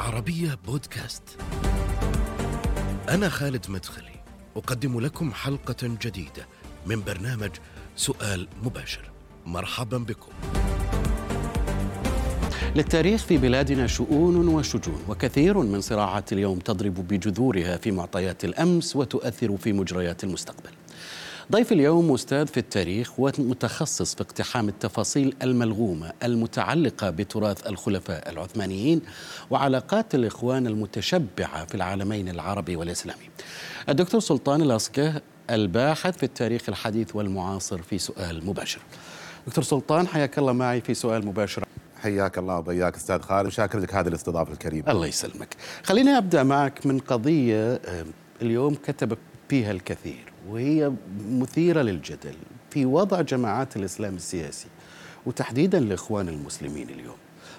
العربية 0.00 0.58
بودكاست. 0.66 1.22
أنا 3.08 3.28
خالد 3.28 3.70
مدخلي، 3.70 4.20
أقدم 4.56 5.00
لكم 5.00 5.32
حلقة 5.32 5.76
جديدة 5.82 6.46
من 6.86 7.02
برنامج 7.04 7.50
سؤال 7.96 8.48
مباشر. 8.62 9.10
مرحبا 9.46 9.98
بكم. 9.98 10.32
للتاريخ 12.76 13.24
في 13.24 13.38
بلادنا 13.38 13.86
شؤون 13.86 14.48
وشجون 14.48 15.04
وكثير 15.08 15.58
من 15.58 15.80
صراعات 15.80 16.32
اليوم 16.32 16.58
تضرب 16.58 16.94
بجذورها 16.94 17.76
في 17.76 17.90
معطيات 17.90 18.44
الأمس 18.44 18.96
وتؤثر 18.96 19.56
في 19.56 19.72
مجريات 19.72 20.24
المستقبل. 20.24 20.70
ضيف 21.50 21.72
اليوم 21.72 22.14
أستاذ 22.14 22.46
في 22.46 22.56
التاريخ 22.56 23.12
ومتخصص 23.18 24.14
في 24.14 24.20
اقتحام 24.20 24.68
التفاصيل 24.68 25.36
الملغومة 25.42 26.12
المتعلقة 26.22 27.10
بتراث 27.10 27.66
الخلفاء 27.66 28.30
العثمانيين 28.30 29.00
وعلاقات 29.50 30.14
الإخوان 30.14 30.66
المتشبعة 30.66 31.64
في 31.64 31.74
العالمين 31.74 32.28
العربي 32.28 32.76
والإسلامي. 32.76 33.30
الدكتور 33.88 34.20
سلطان 34.20 34.62
الأسكه 34.62 35.22
الباحث 35.50 36.16
في 36.16 36.22
التاريخ 36.22 36.68
الحديث 36.68 37.16
والمعاصر 37.16 37.82
في 37.82 37.98
سؤال 37.98 38.46
مباشر. 38.46 38.80
دكتور 39.46 39.64
سلطان 39.64 40.06
حياك 40.06 40.38
الله 40.38 40.52
معي 40.52 40.80
في 40.80 40.94
سؤال 40.94 41.26
مباشر. 41.26 41.64
حياك 42.02 42.38
الله 42.38 42.58
وبياك 42.58 42.96
أستاذ 42.96 43.20
خالد. 43.20 43.46
وشاكر 43.46 43.78
لك 43.78 43.94
هذه 43.94 44.08
الاستضافة 44.08 44.52
الكريمة. 44.52 44.90
الله 44.90 45.06
يسلمك. 45.06 45.56
خليني 45.82 46.18
أبدأ 46.18 46.42
معك 46.42 46.86
من 46.86 46.98
قضية 46.98 47.74
آه، 47.74 48.04
اليوم 48.42 48.74
كتب 48.74 49.18
فيها 49.48 49.70
الكثير. 49.70 50.29
وهي 50.50 50.92
مثيرة 51.30 51.82
للجدل 51.82 52.34
في 52.70 52.86
وضع 52.86 53.20
جماعات 53.20 53.76
الإسلام 53.76 54.16
السياسي 54.16 54.68
وتحديدا 55.26 55.78
الإخوان 55.78 56.28
المسلمين 56.28 56.88
اليوم 56.88 57.16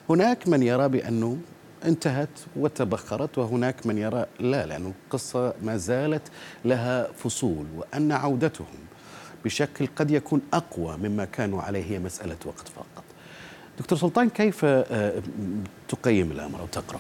هناك 0.10 0.48
من 0.48 0.64
يرى 0.64 0.90
بأنه 0.90 1.38
انتهت 1.86 2.30
وتبخرت 2.56 3.38
وهناك 3.38 3.88
من 3.88 3.98
يرى 3.98 4.26
لا 4.40 4.66
لأن 4.66 4.94
القصة 5.06 5.54
ما 5.64 5.78
زالت 5.78 6.22
لها 6.66 7.12
فصول 7.12 7.66
وأن 7.76 8.12
عودتهم 8.12 8.80
بشكل 9.46 9.88
قد 9.96 10.12
يكون 10.12 10.42
أقوى 10.54 10.98
مما 10.98 11.26
كانوا 11.26 11.62
عليه 11.62 11.84
هي 11.84 12.00
مسألة 12.00 12.38
وقت 12.46 12.68
فقط 12.68 13.04
دكتور 13.80 13.98
سلطان 13.98 14.30
كيف 14.30 14.66
آه، 14.66 15.22
تقيم 15.88 16.32
الأمر 16.32 16.60
أو 16.60 16.66
تقرأ؟ 16.66 17.00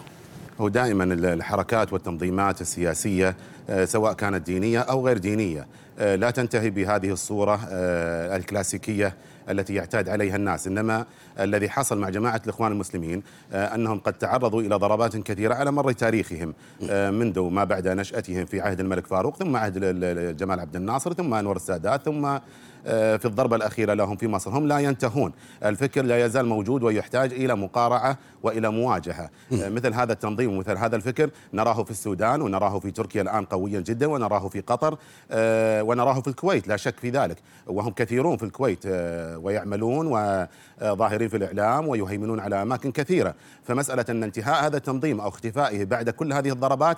هو 0.61 0.67
دائما 0.67 1.03
الحركات 1.03 1.93
والتنظيمات 1.93 2.61
السياسية 2.61 3.35
آه، 3.69 3.85
سواء 3.85 4.13
كانت 4.13 4.45
دينية 4.45 4.79
أو 4.79 5.07
غير 5.07 5.17
دينية. 5.17 5.67
آه، 5.99 6.15
لا 6.15 6.31
تنتهي 6.31 6.69
بهذه 6.69 7.11
الصورة 7.11 7.59
آه، 7.69 8.35
الكلاسيكية 8.35 9.15
التي 9.49 9.73
يعتاد 9.73 10.09
عليها 10.09 10.35
الناس. 10.35 10.67
إنما 10.67 11.05
الذي 11.39 11.69
حصل 11.69 11.99
مع 11.99 12.09
جماعة 12.09 12.41
الإخوان 12.45 12.71
المسلمين 12.71 13.23
أنهم 13.53 13.99
قد 13.99 14.13
تعرضوا 14.13 14.61
إلى 14.61 14.75
ضربات 14.75 15.17
كثيرة 15.17 15.53
على 15.53 15.71
مر 15.71 15.91
تاريخهم 15.91 16.53
منذ 16.91 17.39
ما 17.39 17.63
بعد 17.63 17.87
نشأتهم 17.87 18.45
في 18.45 18.61
عهد 18.61 18.79
الملك 18.79 19.07
فاروق 19.07 19.37
ثم 19.37 19.55
عهد 19.55 19.79
جمال 20.37 20.59
عبد 20.59 20.75
الناصر 20.75 21.13
ثم 21.13 21.33
أنور 21.33 21.55
السادات 21.55 22.05
ثم 22.05 22.37
في 22.83 23.25
الضربة 23.25 23.55
الأخيرة 23.55 23.93
لهم 23.93 24.15
في 24.15 24.27
مصر. 24.27 24.51
هم 24.51 24.67
لا 24.67 24.79
ينتهون. 24.79 25.31
الفكر 25.65 26.01
لا 26.01 26.25
يزال 26.25 26.45
موجود 26.45 26.83
ويحتاج 26.83 27.33
إلى 27.33 27.55
مقارعة 27.55 28.17
وإلى 28.43 28.69
مواجهة. 28.69 29.29
آه، 29.53 29.69
مثل 29.69 29.93
هذا 29.93 30.13
التنظيم 30.13 30.53
ومثل 30.53 30.77
هذا 30.77 30.95
الفكر 30.95 31.29
نراه 31.53 31.83
في 31.83 31.91
السودان 31.91 32.41
ونراه 32.41 32.79
في 32.79 32.91
تركيا 32.91 33.21
الآن 33.21 33.45
قويا 33.45 33.79
جدا 33.79 34.07
ونراه 34.07 34.47
في 34.47 34.61
قطر 34.61 34.97
آه، 35.31 35.83
ونراه 35.83 36.21
في 36.21 36.27
الكويت. 36.27 36.67
لا 36.67 36.77
شك 36.77 36.99
في 36.99 37.09
ذلك. 37.09 37.37
وهم 37.67 37.91
كثيرون 37.91 38.37
في 38.37 38.43
الكويت 38.43 38.85
ويعملون 39.35 40.07
وظاهرين 40.07 41.29
في 41.29 41.37
الإعلام 41.37 41.87
ويهيمنون 41.87 42.39
على 42.39 42.61
أماكن 42.61 42.91
كثيرة. 42.91 43.35
فمسألة 43.63 44.05
أن 44.09 44.23
انتهاء 44.23 44.65
هذا 44.65 44.77
التنظيم 44.77 45.21
أو 45.21 45.27
اختفائه 45.27 45.85
بعد 45.85 46.09
كل 46.09 46.33
هذه 46.33 46.49
الضربات 46.49 46.97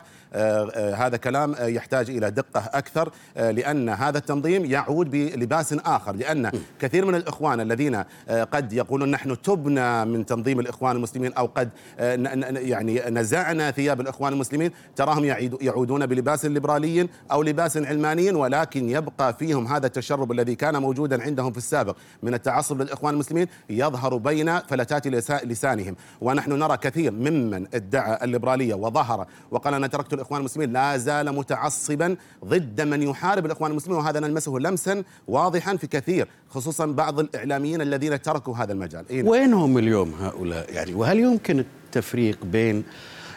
هذا 0.95 1.17
كلام 1.17 1.55
يحتاج 1.59 2.09
إلى 2.09 2.31
دقة 2.31 2.69
أكثر 2.73 3.11
لأن 3.35 3.89
هذا 3.89 4.17
التنظيم 4.17 4.65
يعود 4.65 5.11
بلباس 5.11 5.72
آخر 5.79 6.15
لأن 6.15 6.51
كثير 6.79 7.05
من 7.05 7.15
الإخوان 7.15 7.61
الذين 7.61 8.03
آه، 8.29 8.43
قد 8.43 8.73
يقولون 8.73 9.11
نحن 9.11 9.41
تبنا 9.41 10.05
من 10.05 10.25
تنظيم 10.25 10.59
الإخوان 10.59 10.95
المسلمين 10.95 11.33
أو 11.33 11.45
قد 11.55 11.69
آه، 11.99 12.15
يعني 12.59 13.01
نزعنا 13.09 13.71
ثياب 13.71 14.01
الإخوان 14.01 14.33
المسلمين 14.33 14.71
تراهم 14.95 15.25
يعودون 15.61 16.05
بلباس 16.05 16.45
ليبرالي 16.45 17.09
أو 17.31 17.43
لباس 17.43 17.77
علماني 17.77 18.31
ولكن 18.31 18.89
يبقى 18.89 19.33
فيهم 19.33 19.67
هذا 19.67 19.85
التشرب 19.85 20.31
الذي 20.31 20.55
كان 20.55 20.81
موجودا 20.81 21.23
عندهم 21.23 21.51
في 21.51 21.57
السابق 21.57 21.95
من 22.23 22.33
التعصب 22.33 22.81
للإخوان 22.81 23.13
المسلمين 23.13 23.47
يظهر 23.69 24.17
بين 24.17 24.59
فلتات 24.59 25.07
لسانهم. 25.45 25.95
ونحن 26.21 26.51
نرى 26.53 26.77
كثير 26.77 27.11
ممن 27.11 27.67
ادعى 27.73 28.17
الليبرالية 28.23 28.73
وظهر 28.73 29.27
وقال 29.51 29.73
أنا 29.73 29.87
تركت 29.87 30.13
الإخوان 30.13 30.39
المسلمين 30.39 30.73
لا 30.73 30.97
زال 30.97 31.35
متعصبا 31.35 32.15
ضد 32.45 32.81
من 32.81 33.01
يحارب 33.01 33.45
الإخوان 33.45 33.71
المسلمين 33.71 33.99
وهذا 33.99 34.19
نلمسه 34.19 34.51
لمسا 34.51 35.03
واضحا 35.27 35.62
واضحا 35.63 35.77
في 35.77 35.87
كثير 35.87 36.27
خصوصا 36.49 36.85
بعض 36.85 37.19
الإعلاميين 37.19 37.81
الذين 37.81 38.21
تركوا 38.21 38.55
هذا 38.57 38.73
المجال. 38.73 39.05
إيه؟ 39.09 39.23
وين 39.23 39.53
اليوم 39.77 40.13
هؤلاء؟ 40.19 40.73
يعني 40.73 40.93
وهل 40.93 41.19
يمكن 41.19 41.59
التفريق 41.59 42.45
بين 42.45 42.83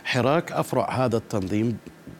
حراك 0.04 0.52
أفرع 0.52 0.90
هذا 0.90 1.16
التنظيم 1.16 1.76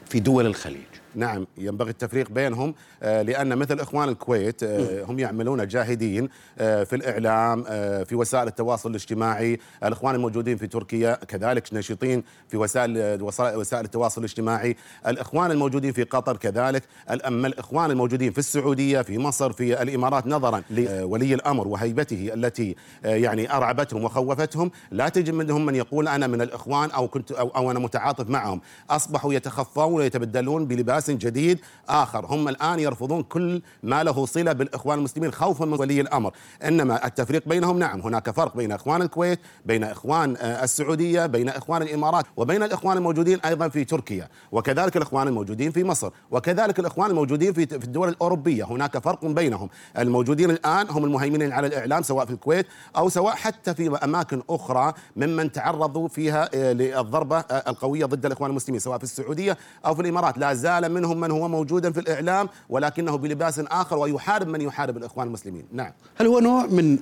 في 0.08 0.20
دول 0.20 0.46
الخليج؟ 0.46 0.86
نعم 1.16 1.46
ينبغي 1.58 1.90
التفريق 1.90 2.30
بينهم 2.30 2.74
آه، 3.02 3.22
لأن 3.22 3.56
مثل 3.56 3.80
إخوان 3.80 4.08
الكويت 4.08 4.62
آه، 4.62 5.04
هم 5.04 5.18
يعملون 5.18 5.66
جاهدين 5.66 6.28
آه، 6.58 6.84
في 6.84 6.96
الإعلام 6.96 7.62
في 8.04 8.14
وسائل 8.14 8.48
التواصل 8.48 8.90
الاجتماعي 8.90 9.58
الإخوان 9.84 10.14
الموجودين 10.14 10.56
في 10.56 10.66
تركيا 10.66 11.14
كذلك 11.14 11.74
نشيطين 11.74 12.22
في 12.48 12.56
وسائل 12.56 13.22
وسائل 13.32 13.84
التواصل 13.84 14.20
الاجتماعي 14.20 14.76
الإخوان 15.06 15.50
الموجودين 15.50 15.92
في 15.92 16.02
قطر 16.02 16.36
كذلك 16.36 16.82
أما 17.26 17.48
الإخوان 17.48 17.90
الموجودين 17.90 18.32
في 18.32 18.38
السعودية 18.38 19.02
في 19.02 19.18
مصر 19.18 19.52
في 19.52 19.82
الإمارات 19.82 20.26
نظرا 20.26 20.62
لولي 20.70 21.34
الأمر 21.34 21.68
وهيبته 21.68 22.30
التي 22.34 22.76
يعني 23.04 23.52
أرعبتهم 23.52 24.04
وخوفتهم 24.04 24.70
لا 24.90 25.08
تجد 25.08 25.30
منهم 25.30 25.66
من 25.66 25.74
يقول 25.74 26.08
أنا 26.08 26.26
من 26.26 26.42
الإخوان 26.42 26.90
أو 26.90 27.08
كنت 27.08 27.32
أو, 27.32 27.48
أو 27.48 27.70
أنا 27.70 27.78
متعاطف 27.78 28.30
معهم. 28.30 28.60
أصبحوا 28.90 29.34
يتخفون 29.34 29.92
ويتبدلون 29.92 30.66
بلباس 30.66 31.05
جديد 31.10 31.58
آخر. 31.88 32.26
هم 32.26 32.48
الآن 32.48 32.80
يرفضون 32.80 33.22
كل 33.22 33.62
ما 33.82 34.04
له 34.04 34.26
صلة 34.26 34.52
بالإخوان 34.52 34.98
المسلمين 34.98 35.32
خوفا 35.32 35.64
من 35.64 35.80
ولي 35.80 36.00
الأمر. 36.00 36.32
إنما 36.64 37.06
التفريق 37.06 37.48
بينهم 37.48 37.78
نعم 37.78 38.00
هناك 38.00 38.30
فرق 38.30 38.56
بين 38.56 38.72
إخوان 38.72 39.02
الكويت 39.02 39.40
بين 39.64 39.84
إخوان 39.84 40.36
آه، 40.36 40.64
السعودية 40.64 41.26
بين 41.26 41.48
إخوان 41.48 41.82
الإمارات 41.82 42.24
وبين 42.36 42.62
الإخوان 42.62 42.96
الموجودين 42.96 43.40
أيضا 43.40 43.68
في 43.68 43.84
تركيا 43.84 44.28
وكذلك 44.52 44.96
الإخوان 44.96 45.28
الموجودين 45.28 45.70
في 45.72 45.84
مصر 45.84 46.10
وكذلك 46.30 46.78
الإخوان 46.78 47.10
الموجودين 47.10 47.52
في 47.52 47.62
الدول 47.74 48.08
الأوروبية. 48.08 48.64
هناك 48.64 48.98
فرق 48.98 49.24
بينهم. 49.24 49.68
الموجودين 49.98 50.50
الآن 50.50 50.86
هم 50.90 51.04
المهيمنين 51.04 51.52
على 51.52 51.66
الإعلام 51.66 52.02
سواء 52.02 52.26
في 52.26 52.32
الكويت 52.32 52.66
أو 52.96 53.08
سواء 53.08 53.34
حتى 53.34 53.74
في 53.74 53.98
أماكن 54.04 54.42
أخرى 54.50 54.92
ممن 55.16 55.52
تعرضوا 55.52 56.08
فيها 56.08 56.48
آه، 56.54 56.72
للضربة 56.72 57.38
آه، 57.38 57.70
القوية 57.70 58.04
ضد 58.04 58.26
الإخوان 58.26 58.50
المسلمين 58.50 58.80
سواء 58.80 58.98
في 58.98 59.04
السعودية 59.04 59.56
أو 59.86 59.94
في 59.94 60.02
الإمارات. 60.02 60.38
لا 60.38 60.54
زال 60.54 60.84
منهم 60.96 61.20
من 61.20 61.30
هو 61.30 61.48
موجودا 61.48 61.92
في 61.92 62.00
الإعلام 62.00 62.48
ولكنه 62.68 63.16
بلباس 63.16 63.58
آخر 63.58 63.98
ويحارب 63.98 64.48
من 64.48 64.60
يحارب 64.60 64.96
الإخوان 64.96 65.26
المسلمين. 65.26 65.64
نعم. 65.72 65.92
هل 66.16 66.26
هو 66.26 66.38
نوع 66.38 66.66
من 66.66 66.98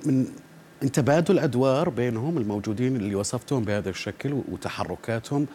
من 0.81 0.91
تبادل 0.93 1.39
أدوار 1.39 1.89
بينهم 1.89 2.37
الموجودين 2.37 2.95
اللي 2.95 3.15
وصفتهم 3.15 3.63
بهذا 3.63 3.89
الشكل 3.89 4.41
وتحركاتهم؟ 4.51 5.47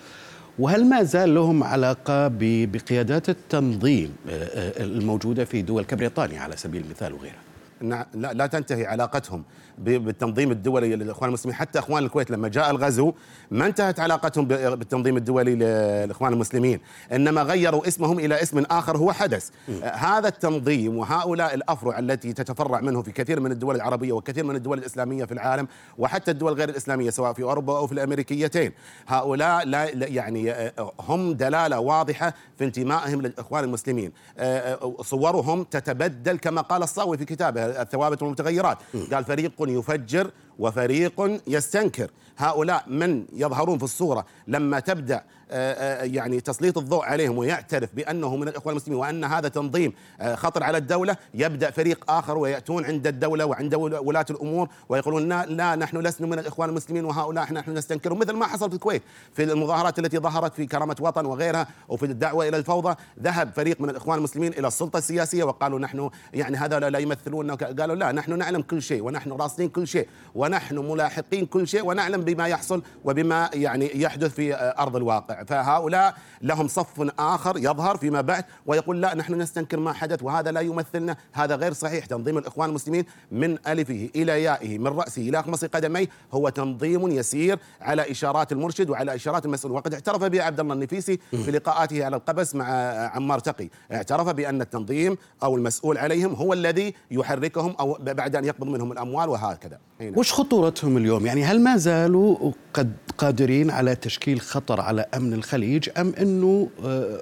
وهل 0.59 0.85
ما 0.85 1.03
زال 1.03 1.35
لهم 1.35 1.65
علاقة 1.65 2.29
بقيادات 2.39 3.29
التنظيم 3.29 4.13
آه، 4.29 4.45
آه، 4.45 4.85
الموجودة 4.85 5.45
في 5.45 5.63
دول 5.63 5.85
كبريطانيا 5.85 6.41
على 6.41 6.57
سبيل 6.57 6.83
المثال 6.85 7.13
وغيرها؟ 7.13 7.43
لا, 7.81 8.07
لا 8.15 8.47
تنتهي 8.47 8.87
علاقتهم. 8.87 9.45
بالتنظيم 9.81 10.51
الدولي 10.51 10.97
للاخوان 10.97 11.29
المسلمين. 11.29 11.55
حتى 11.55 11.79
إخوان 11.79 12.05
الكويت 12.05 12.31
لما 12.31 12.49
جاء 12.49 12.71
الغزو 12.71 13.13
ما 13.51 13.67
انتهت 13.67 14.01
علاقتهم 14.01 14.45
بالتنظيم 14.45 15.17
الدولي 15.17 15.55
للاخوان 15.55 16.33
المسلمين. 16.33 16.81
إنما 17.13 17.43
غيروا 17.43 17.89
اسمهم 17.89 18.19
إلى 18.19 18.43
اسم 18.43 18.59
آخر 18.59 18.97
هو 18.97 19.13
حدث. 19.13 19.51
هذا 19.83 20.29
التنظيم 20.29 20.99
وهؤلاء 20.99 21.55
الأفرع 21.55 21.99
التي 21.99 22.33
تتفرع 22.33 22.81
منه 22.81 23.03
في 23.03 23.13
كثير 23.13 23.41
من 23.41 23.53
الدول 23.53 23.75
العربية 23.75 24.13
وكثير 24.13 24.45
من 24.45 24.57
الدول 24.57 24.79
الإسلامية 24.79 25.25
في 25.25 25.33
العالم 25.33 25.69
وحتى 25.99 26.31
الدول 26.31 26.53
غير 26.53 26.69
الإسلامية 26.69 27.11
سواء 27.11 27.33
في 27.33 27.43
أوروبا 27.43 27.77
أو 27.77 27.87
في 27.87 27.93
الأمريكيتين. 27.93 28.73
هؤلاء 29.07 29.67
لا 29.67 29.91
يعني 29.93 30.53
آه، 30.53 30.93
هم 31.01 31.33
دلالة 31.33 31.81
واضحة 31.81 32.35
في 32.59 32.65
انتمائهم 32.65 33.23
للاخوان 33.23 33.65
المسلمين. 33.65 34.13
صورهم 35.01 35.65
تتبدل 35.65 36.39
كما 36.39 36.61
قال 36.61 36.83
الصاوي 36.83 37.19
في 37.19 37.25
كتابه 37.25 37.65
الثوابت 37.83 38.23
والمتغيرات. 38.23 38.79
قال 39.13 39.25
فريق 39.25 39.53
يفجر 39.71 40.31
وفريق 40.59 41.41
يستنكر. 41.47 42.11
هؤلاء 42.41 42.85
من 42.87 43.25
يظهرون 43.33 43.79
في 43.79 43.85
الصورة 43.85 44.27
لما 44.49 44.81
تبدأ 44.81 45.23
آه، 45.53 46.03
آه، 46.03 46.05
يعني 46.05 46.41
تسليط 46.41 46.79
الضوء 46.79 47.05
عليهم 47.05 47.39
ويعترف 47.39 47.91
بأنه 47.95 48.37
من 48.37 48.49
الإخوان 48.49 48.73
المسلمين 48.73 49.01
وأن 49.01 49.25
هذا 49.25 49.49
تنظيم 49.49 49.93
آه، 50.21 50.35
خطر 50.35 50.63
على 50.63 50.79
الدولة 50.79 51.17
يبدأ 51.35 51.71
فريق 51.71 52.11
آخر 52.11 52.39
ويأتون 52.39 52.85
عند 52.85 53.07
الدولة 53.07 53.45
وعند 53.45 53.75
ولاة 53.75 54.27
الأمور 54.31 54.69
ويقولون 54.89 55.29
لا, 55.29 55.47
لا 55.47 55.77
نحن 55.77 55.99
لسنا 55.99 56.27
من 56.27 56.39
الإخوان 56.39 56.69
المسلمين 56.69 57.05
وهؤلاء 57.05 57.53
نحن 57.53 57.75
نستنكرهم. 57.75 58.19
مثل 58.19 58.33
ما 58.33 58.47
حصل 58.47 58.69
في 58.69 58.75
الكويت 58.75 59.03
في 59.33 59.45
المظاهرات 59.45 59.99
التي 59.99 60.19
ظهرت 60.19 60.55
في 60.55 60.67
كرامة 60.67 60.97
وطن 61.01 61.27
وغيرها 61.27 61.69
وفي 61.89 62.07
الدعوة 62.07 62.49
إلى 62.49 62.57
الفوضى 62.57 62.95
ذهب 63.23 63.53
فريق 63.57 63.81
من 63.81 63.91
الإخوان 63.91 64.19
المسلمين 64.19 64.53
إلى 64.53 64.69
السلطة 64.69 64.97
السياسية 64.97 65.45
وقالوا 65.45 65.79
نحن 65.79 66.11
يعني 66.35 66.57
هذا 66.57 66.79
لا 66.79 66.99
يمثلون 66.99 67.51
قالوا 67.51 67.97
لا 67.97 68.13
نحن 68.13 68.39
نعلم 68.39 68.63
كل 68.63 68.83
شيء 68.83 69.03
ونحن 69.03 69.33
راصدين 69.33 69.69
كل 69.69 69.87
شيء 69.87 70.09
ونحن 70.41 70.79
ملاحقين 70.79 71.47
كل 71.47 71.69
شيء 71.69 71.87
ونعلم 71.87 72.21
بما 72.21 72.47
يحصل 72.47 72.83
وبما 73.05 73.51
يعني 73.55 74.03
يحدث 74.03 74.35
في 74.35 74.75
أرض 74.79 74.97
الواقع. 74.97 75.45
فهؤلاء 75.45 76.15
لهم 76.43 76.69
صف 76.69 77.11
آخر 77.19 77.57
يظهر 77.57 77.97
فيما 77.97 78.21
بعد 78.21 78.45
ويقول 78.67 79.03
لا 79.03 79.15
نحن 79.15 79.35
نستنكر 79.35 79.81
ما 79.81 79.93
حدث 79.93 80.23
وهذا 80.23 80.51
لا 80.51 80.61
يمثلنا 80.61 81.17
هذا 81.33 81.57
غير 81.57 81.73
صحيح. 81.73 82.07
تنظيم 82.07 82.39
الإخوان 82.39 82.69
المسلمين 82.69 83.05
من 83.33 83.59
ألفه 83.69 84.09
إلى 84.17 84.43
يائه 84.43 84.79
من 84.79 84.87
رأسه 84.87 85.23
إلى 85.23 85.41
أخمص 85.41 85.65
قدميه 85.65 86.09
هو 86.33 86.49
تنظيم 86.49 87.09
يسير 87.09 87.59
على 87.81 88.11
إشارات 88.11 88.53
المرشد 88.53 88.91
وعلى 88.91 89.15
إشارات 89.15 89.45
المسؤول. 89.45 89.73
وقد 89.73 89.95
اعترف 89.95 90.25
به 90.25 90.43
عبد 90.43 90.61
الله 90.61 90.75
النفيسي 90.75 91.19
في 91.31 91.51
لقاءاته 91.51 92.05
على 92.05 92.17
القبس 92.17 92.55
مع 92.55 92.67
عمار 93.15 93.39
تقي. 93.39 93.69
اعترف 93.93 94.29
بأن 94.29 94.61
التنظيم 94.61 95.17
أو 95.43 95.57
المسؤول 95.57 95.99
عليهم 95.99 96.35
هو 96.35 96.53
الذي 96.53 96.95
يحركهم 97.11 97.75
أو 97.81 97.99
بعد 98.01 98.37
أن 98.37 98.45
يقبض 98.45 98.67
منهم 98.67 98.93
الأموال 98.93 99.29
وهكذا. 99.29 99.79
وش 100.31 100.35
خطورتهم 100.37 100.97
اليوم؟ 100.97 101.27
يعني 101.27 101.45
هل 101.45 101.61
ما 101.61 101.77
زالوا 101.77 102.53
قد 102.75 102.93
قادرين 103.19 103.71
على 103.71 103.95
تشكيل 103.95 104.41
خطر 104.41 104.81
على 104.81 105.07
أمن 105.17 105.33
الخليج 105.33 105.89
أم 105.99 106.13
أنه 106.21 106.69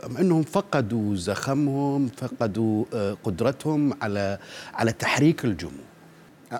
أم 0.06 0.16
أنهم 0.16 0.42
فقدوا 0.42 1.16
زخمهم 1.16 2.08
فقدوا 2.08 2.84
آه، 2.94 3.16
قدرتهم 3.24 3.92
على 4.02 4.38
على 4.74 4.92
تحريك 4.92 5.44
الجمهور؟ 5.44 5.88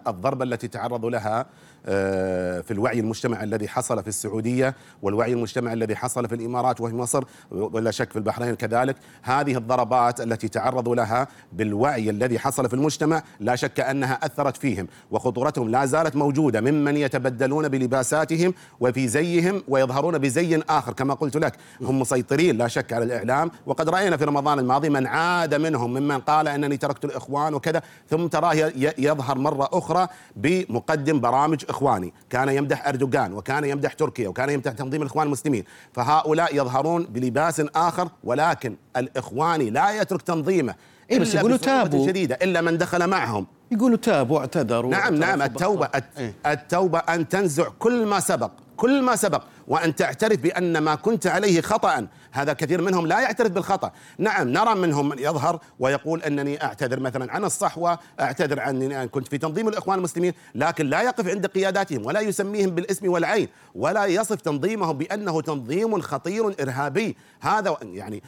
الضربة 0.06 0.44
التي 0.44 0.68
تعرضوا 0.68 1.10
لها 1.10 1.40
آه، 1.40 1.46
في 1.84 2.70
الوعي 2.70 3.00
المجتمع 3.00 3.42
الذي 3.42 3.68
حصل 3.68 4.02
في 4.02 4.08
السعودية 4.08 4.74
والوعي 5.02 5.32
المجتمع 5.32 5.72
الذي 5.72 5.96
حصل 5.96 6.28
في 6.28 6.34
الإمارات 6.34 6.80
وفي 6.80 6.94
مصر 6.94 7.24
ولا 7.50 7.90
شك 7.90 8.10
في 8.10 8.16
البحرين 8.16 8.54
كذلك. 8.54 8.96
هذه 9.22 9.56
الضربات 9.56 10.20
التي 10.20 10.48
تعرضوا 10.48 10.96
لها 10.96 11.28
بالوعي 11.52 12.10
الذي 12.10 12.38
حصل 12.38 12.68
في 12.68 12.74
المجتمع 12.74 13.22
لا 13.40 13.56
شك 13.56 13.80
أنها 13.80 14.18
أثرت 14.22 14.56
فيهم 14.56 14.86
وخطورتهم 15.10 15.68
لا 15.68 15.86
زالت 15.86 16.16
موجودة 16.16 16.60
ممن 16.60 16.96
يتبدلون 16.96 17.68
بلباساتهم 17.68 18.54
وفي 18.80 19.08
زيهم 19.08 19.62
ويظهرون 19.68 20.18
بزي 20.18 20.62
آخر. 20.68 20.92
كما 20.92 21.14
قلت 21.14 21.36
لك 21.36 21.56
هم 21.82 22.00
مسيطرين 22.00 22.58
لا 22.58 22.68
شك 22.68 22.92
على 22.92 23.04
الإعلام. 23.04 23.50
وقد 23.66 23.88
رأينا 23.88 24.16
في 24.16 24.24
رمضان 24.24 24.58
الماضي 24.58 24.90
من 24.90 25.06
عاد 25.06 25.54
منهم 25.54 25.94
ممن 25.94 26.18
قال 26.18 26.48
أنني 26.48 26.76
تركت 26.76 27.04
الإخوان 27.04 27.54
وكذا. 27.54 27.82
ثم 28.10 28.26
تراه 28.26 28.54
يظهر 28.98 29.38
مرة 29.38 29.68
أخرى 29.72 30.08
بمقدم 30.36 31.20
برامج 31.20 31.64
إخواني 31.78 32.12
كان 32.30 32.48
يمدح 32.48 32.88
أردوغان 32.88 33.32
وكان 33.32 33.64
يمدح 33.64 33.92
تركيا 33.92 34.28
وكان 34.28 34.50
يمدح 34.50 34.72
تنظيم 34.72 35.02
الإخوان 35.02 35.26
المسلمين 35.26 35.64
فهؤلاء 35.92 36.56
يظهرون 36.56 37.04
بلباس 37.04 37.60
آخر 37.74 38.08
ولكن 38.24 38.76
الإخواني 38.96 39.70
لا 39.70 39.90
يترك 39.90 40.22
تنظيمه 40.22 40.74
إيه 41.10 41.18
بس 41.18 41.34
يقولوا 41.34 41.56
تابوا. 41.56 42.06
شديدة 42.06 42.38
إلا 42.42 42.60
من 42.60 42.78
دخل 42.78 43.06
معهم. 43.06 43.46
يقولوا 43.70 43.96
تابوا 43.96 44.36
واعتذروا 44.36 44.90
نعم 44.90 45.14
نعم 45.14 45.42
التوبة 45.42 45.88
إيه؟ 46.18 46.34
التوبة 46.46 46.98
أن 46.98 47.28
تنزع 47.28 47.68
كل 47.78 48.06
ما 48.06 48.20
سبق 48.20 48.50
كل 48.76 49.02
ما 49.02 49.16
سبق 49.16 49.42
وأن 49.68 49.94
تعترف 49.94 50.40
بأن 50.40 50.78
ما 50.78 50.94
كنت 50.94 51.26
عليه 51.26 51.60
خطأ 51.60 52.06
هذا 52.32 52.52
كثير 52.52 52.82
منهم 52.82 53.06
لا 53.06 53.20
يعترف 53.20 53.52
بالخطأ. 53.52 53.92
نعم 54.18 54.48
نرى 54.48 54.74
منهم 54.74 55.08
من 55.08 55.18
يظهر 55.18 55.60
ويقول 55.78 56.22
أنني 56.22 56.64
أعتذر 56.64 57.00
مثلا 57.00 57.32
عن 57.32 57.44
الصحوة 57.44 57.98
أعتذر 58.20 58.60
عن 58.60 58.82
أن 58.82 59.08
كنت 59.08 59.28
في 59.28 59.38
تنظيم 59.38 59.68
الإخوان 59.68 59.98
المسلمين 59.98 60.32
لكن 60.54 60.86
لا 60.86 61.02
يقف 61.02 61.28
عند 61.28 61.46
قياداتهم 61.46 62.06
ولا 62.06 62.20
يسميهم 62.20 62.70
بالاسم 62.70 63.08
والعين 63.08 63.48
ولا 63.74 64.06
يصف 64.06 64.40
تنظيمهم 64.40 64.98
بأنه 64.98 65.40
تنظيم 65.40 66.00
خطير 66.00 66.54
إرهابي. 66.62 67.16
هذا 67.40 67.76
يعني 67.82 68.22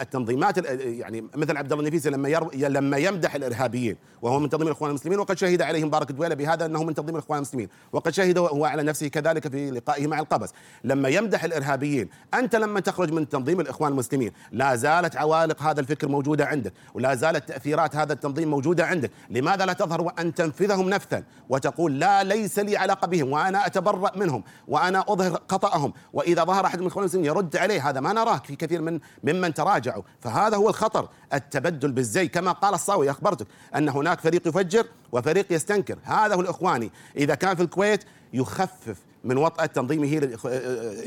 التنظيمات 0.00 0.58
يعني 0.80 1.24
مثل 1.34 1.56
عبد 1.56 1.72
الله 1.72 1.84
النفيسي 1.84 2.10
لما 2.10 2.28
لما 2.54 2.96
يمدح 2.96 3.34
الإرهابيين 3.34 3.96
وهو 4.22 4.38
من 4.40 4.48
تنظيم 4.48 4.66
الإخوان 4.66 4.90
المسلمين 4.90 5.18
وقد 5.18 5.38
شهد 5.38 5.62
عليهم 5.62 5.90
بارك 5.90 6.10
الدويلة 6.10 6.34
بهذا 6.34 6.66
أنه 6.66 6.84
من 6.84 6.94
تنظيم 6.94 7.16
الإخوان 7.16 7.36
المسلمين 7.36 7.68
وقد 7.92 8.12
شهد 8.12 8.38
هو 8.38 8.64
على 8.64 8.82
نفسه 8.82 9.08
كذلك 9.08 9.48
في 9.48 9.70
لقائه 9.70 10.06
مع 10.06 10.20
القبس. 10.20 10.50
لما 10.84 11.08
يمدح 11.08 11.44
الإرهابيين 11.44 12.08
أنت 12.34 12.56
لما 12.56 12.80
تخرج 12.80 13.11
من 13.12 13.28
تنظيم 13.28 13.60
الإخوان 13.60 13.92
المسلمين. 13.92 14.32
لا 14.52 14.76
زالت 14.76 15.16
عوالق 15.16 15.62
هذا 15.62 15.80
الفكر 15.80 16.08
موجودة 16.08 16.46
عندك 16.46 16.72
ولا 16.94 17.14
زالت 17.14 17.48
تأثيرات 17.48 17.96
هذا 17.96 18.12
التنظيم 18.12 18.50
موجودة 18.50 18.86
عندك. 18.86 19.10
لماذا 19.30 19.66
لا 19.66 19.72
تظهر 19.72 20.02
وأن 20.02 20.34
تنفذهم 20.34 20.88
نفثا 20.88 21.24
وتقول 21.48 22.00
لا 22.00 22.22
ليس 22.22 22.58
لي 22.58 22.76
علاقة 22.76 23.06
بهم 23.06 23.32
وأنا 23.32 23.66
أتبرأ 23.66 24.16
منهم 24.16 24.44
وأنا 24.68 25.04
أظهر 25.08 25.42
خطأهم؟ 25.48 25.92
وإذا 26.12 26.44
ظهر 26.44 26.66
أحد 26.66 26.78
من 26.78 26.86
الاخوان 26.86 27.04
المسلمين 27.04 27.26
يرد 27.26 27.56
عليه 27.56 27.88
هذا 27.88 28.00
ما 28.00 28.12
نراه 28.12 28.36
في 28.36 28.56
كثير 28.56 28.80
من 28.80 29.00
ممن 29.24 29.54
تراجعوا. 29.54 30.02
فهذا 30.20 30.56
هو 30.56 30.68
الخطر 30.68 31.08
التبدل 31.34 31.92
بالزي. 31.92 32.28
كما 32.28 32.52
قال 32.52 32.74
الصاوي 32.74 33.10
أخبرتك 33.10 33.46
أن 33.76 33.88
هناك 33.88 34.20
فريق 34.20 34.48
يفجر 34.48 34.86
وفريق 35.12 35.52
يستنكر. 35.52 35.98
هذا 36.02 36.34
هو 36.34 36.40
الإخواني. 36.40 36.90
إذا 37.16 37.34
كان 37.34 37.56
في 37.56 37.62
الكويت 37.62 38.04
يخفف 38.32 38.96
من 39.24 39.36
وطأة 39.36 39.66
تنظيمه 39.66 40.28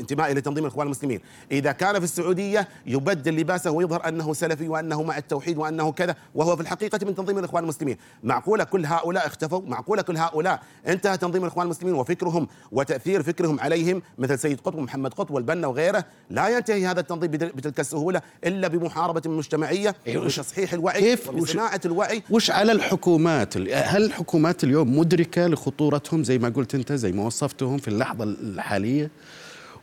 انتمائه 0.00 0.32
لتنظيم 0.32 0.64
الإخوان 0.64 0.86
المسلمين، 0.86 1.20
إذا 1.52 1.72
كان 1.72 1.98
في 1.98 2.04
السعودية 2.04 2.68
يبدل 2.86 3.36
لباسه 3.36 3.70
ويظهر 3.70 4.08
أنه 4.08 4.34
سلفي 4.34 4.68
وأنه 4.68 5.02
مع 5.02 5.18
التوحيد 5.18 5.58
وأنه 5.58 5.92
كذا 5.92 6.16
وهو 6.34 6.56
في 6.56 6.62
الحقيقة 6.62 7.06
من 7.06 7.14
تنظيم 7.14 7.38
الإخوان 7.38 7.64
المسلمين، 7.64 7.96
معقولة 8.22 8.64
كل 8.64 8.86
هؤلاء 8.86 9.26
اختفوا؟ 9.26 9.60
معقولة 9.66 10.02
كل 10.02 10.16
هؤلاء؟ 10.16 10.60
انتهى 10.86 11.16
تنظيم 11.16 11.42
الإخوان 11.42 11.64
المسلمين 11.66 11.94
وفكرهم 11.94 12.48
وتأثير 12.72 13.22
فكرهم 13.22 13.60
عليهم 13.60 14.02
مثل 14.18 14.38
سيد 14.38 14.60
قطب 14.60 14.78
ومحمد 14.78 15.14
قطب 15.14 15.30
والبنا 15.34 15.66
وغيره، 15.66 16.04
لا 16.30 16.48
ينتهي 16.48 16.86
هذا 16.86 17.00
التنظيم 17.00 17.30
بتلك 17.30 17.80
السهولة 17.80 18.22
إلا 18.44 18.68
بمحاربة 18.68 19.30
مجتمعية 19.30 19.94
إيه، 20.06 20.18
وتصحيح 20.18 20.72
الوعي 20.72 21.00
كيف 21.00 21.30
وصناعة 21.30 21.80
الوعي. 21.84 22.22
وش 22.30 22.50
على 22.50 22.72
الحكومات 22.72 23.56
هل 23.56 24.04
الحكومات 24.04 24.64
اليوم 24.64 24.98
مدركة 24.98 25.46
لخطورتهم 25.46 26.24
زي 26.24 26.38
ما 26.38 26.48
قلت 26.48 26.74
أنت 26.74 26.92
زي 26.92 27.12
ما 27.12 27.22
وصفتهم 27.22 27.78
في 27.78 27.88
اللحظة 28.12 28.24
الحالية 28.24 29.10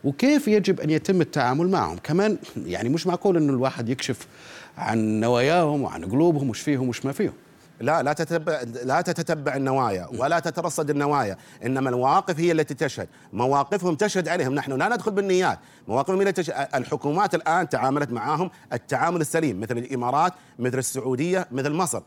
وكيف 0.04 0.48
يجب 0.48 0.80
أن 0.80 0.90
يتم 0.90 1.20
التعامل 1.20 1.68
معهم. 1.70 1.98
كمان 1.98 2.38
يعني 2.56 2.88
مش 2.88 3.06
معقول 3.06 3.36
إنه 3.36 3.52
الواحد 3.52 3.88
يكشف 3.88 4.26
عن 4.78 5.20
نواياهم 5.20 5.82
وعن 5.82 6.04
قلوبهم 6.04 6.50
وش 6.50 6.60
فيهم 6.60 6.88
وش 6.88 7.04
ما 7.04 7.12
فيهم. 7.12 7.32
لا 7.80 8.02
لا 8.02 8.12
تتبع 8.12 8.62
لا 8.84 9.00
تتتبع 9.00 9.56
النوايا 9.56 10.08
ولا 10.18 10.38
تترصد 10.38 10.90
النوايا. 10.90 11.36
إنما 11.66 11.90
المواقف 11.90 12.40
هي 12.40 12.52
التي 12.52 12.74
تشهد. 12.74 13.08
مواقفهم 13.32 13.94
تشهد 13.94 14.28
عليهم. 14.28 14.54
نحن 14.54 14.72
لا 14.72 14.88
ندخل 14.88 15.10
بالنيات. 15.10 15.58
مواقفهم 15.88 16.20
هي 16.20 16.32
تشهد. 16.32 16.68
الحكومات 16.74 17.34
الآن 17.34 17.68
تعاملت 17.68 18.12
معهم 18.12 18.50
التعامل 18.72 19.20
السليم 19.20 19.60
مثل 19.60 19.78
الإمارات 19.78 20.32
مثل 20.58 20.78
السعودية 20.78 21.46
مثل 21.52 21.72
مصر. 21.72 22.02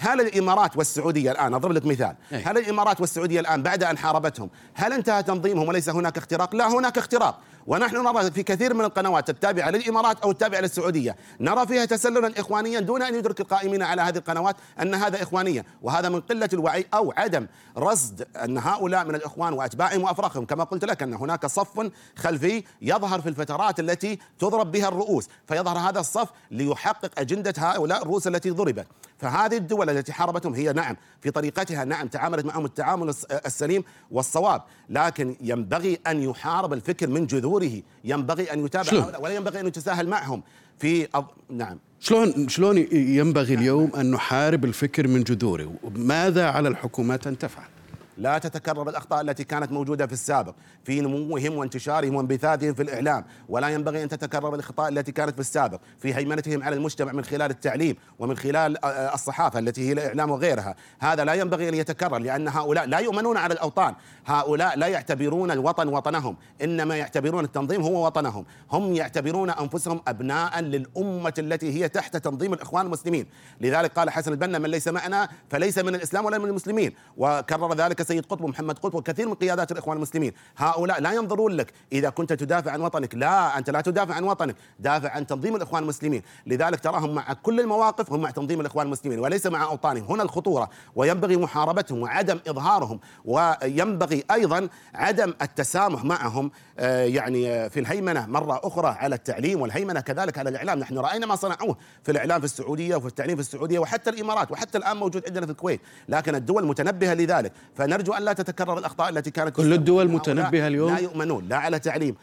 هل 0.00 0.20
الإمارات 0.20 0.76
والسعودية 0.76 1.32
الآن 1.32 1.54
أضرب 1.54 1.72
لك 1.72 1.86
مثال 1.86 2.14
هل 2.32 2.58
الإمارات 2.58 3.00
والسعودية 3.00 3.40
الآن 3.40 3.62
بعد 3.62 3.84
أن 3.84 3.98
حاربتهم 3.98 4.50
هل 4.74 4.92
انتهى 4.92 5.22
تنظيمهم 5.22 5.68
وليس 5.68 5.88
هناك 5.88 6.18
اختراق؟ 6.18 6.54
لا 6.54 6.68
هناك 6.68 6.98
اختراق. 6.98 7.38
ونحن 7.66 7.96
نرى 7.96 8.30
في 8.30 8.42
كثير 8.42 8.74
من 8.74 8.84
القنوات 8.84 9.30
التابعة 9.30 9.70
للإمارات 9.70 10.20
أو 10.20 10.30
التابعة 10.30 10.60
للسعودية 10.60 11.16
نرى 11.40 11.66
فيها 11.66 11.84
تسللا 11.84 12.40
إخوانيا 12.40 12.80
دون 12.80 13.02
أن 13.02 13.14
يدرك 13.14 13.40
القائمين 13.40 13.82
على 13.82 14.02
هذه 14.02 14.16
القنوات 14.16 14.56
أن 14.82 14.94
هذا 14.94 15.22
إخوانية 15.22 15.64
وهذا 15.82 16.08
من 16.08 16.20
قلة 16.20 16.48
الوعي 16.52 16.86
أو 16.94 17.12
عدم 17.16 17.46
رصد 17.78 18.26
أن 18.36 18.58
هؤلاء 18.58 19.04
من 19.04 19.14
الإخوان 19.14 19.52
وأتباعهم 19.52 20.02
وأفراخهم. 20.02 20.44
كما 20.44 20.64
قلت 20.64 20.84
لك 20.84 21.02
أن 21.02 21.14
هناك 21.14 21.46
صف 21.46 21.90
خلفي 22.16 22.64
يظهر 22.82 23.20
في 23.20 23.28
الفترات 23.28 23.80
التي 23.80 24.18
تضرب 24.38 24.72
بها 24.72 24.88
الرؤوس 24.88 25.28
فيظهر 25.48 25.78
هذا 25.78 26.00
الصف 26.00 26.28
ليحقق 26.50 27.10
أجندة 27.18 27.54
هؤلاء 27.58 28.02
الرؤوس 28.02 28.26
التي 28.26 28.50
ضربت. 28.50 28.86
فهذه 29.18 29.56
الدول 29.56 29.90
التي 29.90 30.12
حاربتهم 30.12 30.54
هي 30.54 30.72
نعم 30.72 30.96
في 31.20 31.30
طريقتها 31.30 31.84
نعم 31.84 32.08
تعاملت 32.08 32.44
معهم 32.44 32.64
التعامل 32.64 33.14
السليم 33.46 33.84
والصواب 34.10 34.62
لكن 34.88 35.36
ينبغي 35.40 35.98
أن 36.06 36.22
يحارب 36.22 36.72
الفكر 36.72 37.06
من 37.06 37.26
جذور 37.26 37.49
جمهوره 37.50 37.82
ينبغي 38.04 38.52
أن 38.52 38.64
يتابع 38.64 38.90
شلون؟ 38.90 39.12
ولا 39.20 39.34
ينبغي 39.34 39.60
أن 39.60 39.66
يتساهل 39.66 40.08
معهم 40.08 40.42
في 40.78 41.08
أض... 41.14 41.24
نعم 41.50 41.78
شلون 42.00 42.48
شلون 42.48 42.78
ينبغي 42.92 43.54
اليوم 43.54 43.90
أن 43.96 44.10
نحارب 44.10 44.64
الفكر 44.64 45.08
من 45.08 45.22
جذوره؟ 45.22 45.74
ماذا 45.96 46.46
على 46.46 46.68
الحكومات 46.68 47.26
أن 47.26 47.38
تفعل؟ 47.38 47.68
لا 48.16 48.38
تتكرر 48.38 48.88
الأخطاء 48.88 49.20
التي 49.20 49.44
كانت 49.44 49.72
موجودة 49.72 50.06
في 50.06 50.12
السابق 50.12 50.54
في 50.84 51.00
نموهم 51.00 51.56
وانتشارهم 51.56 52.14
وانبثاثهم 52.14 52.74
في 52.74 52.82
الإعلام 52.82 53.24
ولا 53.48 53.68
ينبغي 53.68 54.02
أن 54.02 54.08
تتكرر 54.08 54.54
الأخطاء 54.54 54.88
التي 54.88 55.12
كانت 55.12 55.34
في 55.34 55.40
السابق 55.40 55.80
في 55.98 56.14
هيمنتهم 56.14 56.62
على 56.62 56.76
المجتمع 56.76 57.12
من 57.12 57.24
خلال 57.24 57.50
التعليم 57.50 57.96
ومن 58.18 58.36
خلال 58.36 58.84
آه، 58.84 58.88
آه، 58.88 59.14
الصحافة 59.14 59.58
التي 59.58 59.88
هي 59.88 59.92
الإعلام 59.92 60.30
وغيرها. 60.30 60.74
هذا 61.00 61.24
لا 61.24 61.34
ينبغي 61.34 61.68
أن 61.68 61.74
يتكرر 61.74 62.18
لأن 62.18 62.48
هؤلاء 62.48 62.86
لا 62.86 62.98
يؤمنون 62.98 63.36
على 63.36 63.54
الأوطان. 63.54 63.94
هؤلاء 64.26 64.78
لا 64.78 64.86
يعتبرون 64.86 65.50
الوطن 65.50 65.88
وطنهم 65.88 66.36
إنما 66.62 66.96
يعتبرون 66.96 67.44
التنظيم 67.44 67.82
هو 67.82 68.06
وطنهم. 68.06 68.44
هم 68.72 68.92
يعتبرون 68.92 69.50
أنفسهم 69.50 70.00
أبناء 70.08 70.60
للأمة 70.60 71.34
التي 71.38 71.82
هي 71.82 71.88
تحت 71.88 72.16
تنظيم 72.16 72.52
الإخوان 72.52 72.86
المسلمين. 72.86 73.26
لذلك 73.60 73.92
قال 73.92 74.10
حسن 74.10 74.32
البنا 74.32 74.58
من 74.58 74.70
ليس 74.70 74.88
معنا 74.88 75.28
فليس 75.50 75.78
من 75.78 75.94
الإسلام 75.94 76.24
ولا 76.24 76.38
من 76.38 76.48
المسلمين. 76.48 76.94
وكرر 77.16 77.74
ذلك 77.74 78.02
سيد 78.10 78.26
قطب 78.26 78.44
ومحمد 78.44 78.78
قطب 78.78 78.94
وكثير 78.94 79.28
من 79.28 79.34
قيادات 79.34 79.72
الإخوان 79.72 79.96
المسلمين. 79.96 80.32
هؤلاء 80.56 81.00
لا 81.00 81.12
ينظرون 81.12 81.52
لك. 81.52 81.72
إذا 81.92 82.10
كنت 82.10 82.32
تدافع 82.32 82.70
عن 82.70 82.80
وطنك 82.80 83.14
لا 83.14 83.58
أنت 83.58 83.70
لا 83.70 83.80
تدافع 83.80 84.14
عن 84.14 84.24
وطنك. 84.24 84.56
دافع 84.78 85.10
عن 85.10 85.26
تنظيم 85.26 85.56
الإخوان 85.56 85.82
المسلمين. 85.82 86.22
لذلك 86.46 86.80
تراهم 86.80 87.14
مع 87.14 87.32
كل 87.32 87.60
المواقف 87.60 88.12
هم 88.12 88.20
مع 88.20 88.30
تنظيم 88.30 88.60
الإخوان 88.60 88.86
المسلمين. 88.86 89.18
وليس 89.18 89.46
مع 89.46 89.64
أوطانهم. 89.64 90.04
هنا 90.04 90.22
الخطورة. 90.22 90.70
وينبغي 90.94 91.36
محاربتهم 91.36 92.02
وعدم 92.02 92.38
إظهارهم. 92.48 93.00
وينبغي 93.24 94.24
أيضا 94.30 94.68
عدم 94.94 95.34
التسامح 95.42 96.04
معهم. 96.04 96.50
آه، 96.78 97.04
يعني 97.04 97.50
آه، 97.50 97.68
في 97.68 97.80
الهيمنة 97.80 98.26
مرة 98.26 98.60
أخرى 98.64 98.88
على 98.88 99.14
التعليم 99.14 99.60
والهيمنة 99.60 100.00
كذلك 100.00 100.38
على 100.38 100.50
الإعلام. 100.50 100.78
نحن 100.78 100.98
رأينا 100.98 101.26
ما 101.26 101.36
صنعوه 101.36 101.76
في 102.02 102.12
الإعلام 102.12 102.38
في 102.38 102.44
السعودية 102.44 102.96
وفي 102.96 103.06
التعليم 103.06 103.36
في 103.36 103.42
السعودية 103.42 103.78
وحتى 103.78 104.10
الإمارات 104.10 104.52
وحتى 104.52 104.78
الآن 104.78 104.96
موجود 104.96 105.26
عندنا 105.26 105.46
في 105.46 105.52
الكويت. 105.52 105.80
لكن 106.08 106.34
الدول 106.34 106.66
متنبهة 106.66 107.14
لذلك. 107.14 107.52
فنرجو 107.90 108.12
أن 108.12 108.22
لا 108.22 108.32
تتكرر 108.32 108.78
الأخطاء 108.78 109.08
التي 109.08 109.30
كانت 109.30 109.56
كل 109.56 109.72
الدول 109.72 110.08
متنبهة 110.08 110.66
اليوم. 110.66 110.94
لا 110.94 110.98
يؤمنون 110.98 111.48
لا 111.48 111.56
على 111.56 111.78
تعليم. 111.78 112.14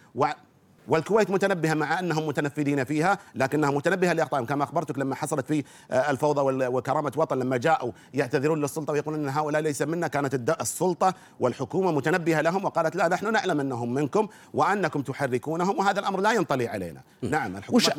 والكويت 0.87 1.31
متنبهة 1.31 1.73
مع 1.73 1.99
أنهم 1.99 2.27
متنفذين 2.27 2.83
فيها 2.83 3.17
لكنها 3.35 3.71
متنبهة 3.71 4.13
لأخطائهم. 4.13 4.45
كما 4.45 4.63
أخبرتك 4.63 4.99
لما 4.99 5.15
حصلت 5.15 5.47
في 5.47 5.63
آه، 5.91 6.11
الفوضى 6.11 6.67
وكرامة 6.67 7.11
وطن 7.15 7.39
لما 7.39 7.57
جاءوا 7.57 7.91
يعتذرون 8.13 8.61
للسلطة 8.61 8.93
ويقولون 8.93 9.19
إن 9.19 9.29
هؤلاء 9.29 9.61
ليس 9.61 9.81
منا 9.81 10.07
كانت 10.07 10.61
السلطة 10.61 11.13
والحكومة 11.39 11.91
متنبهة 11.91 12.41
لهم 12.41 12.65
وقالت 12.65 12.95
لا 12.95 13.07
نحن 13.07 13.33
نعلم 13.33 13.59
أنهم 13.59 13.93
منكم 13.93 14.27
وأنكم 14.53 15.01
تحركونهم 15.01 15.79
وهذا 15.79 15.99
الأمر 15.99 16.21
لا 16.21 16.31
ينطلي 16.31 16.67
علينا. 16.67 17.01
نعم 17.21 17.57
الحكومة 17.57 17.93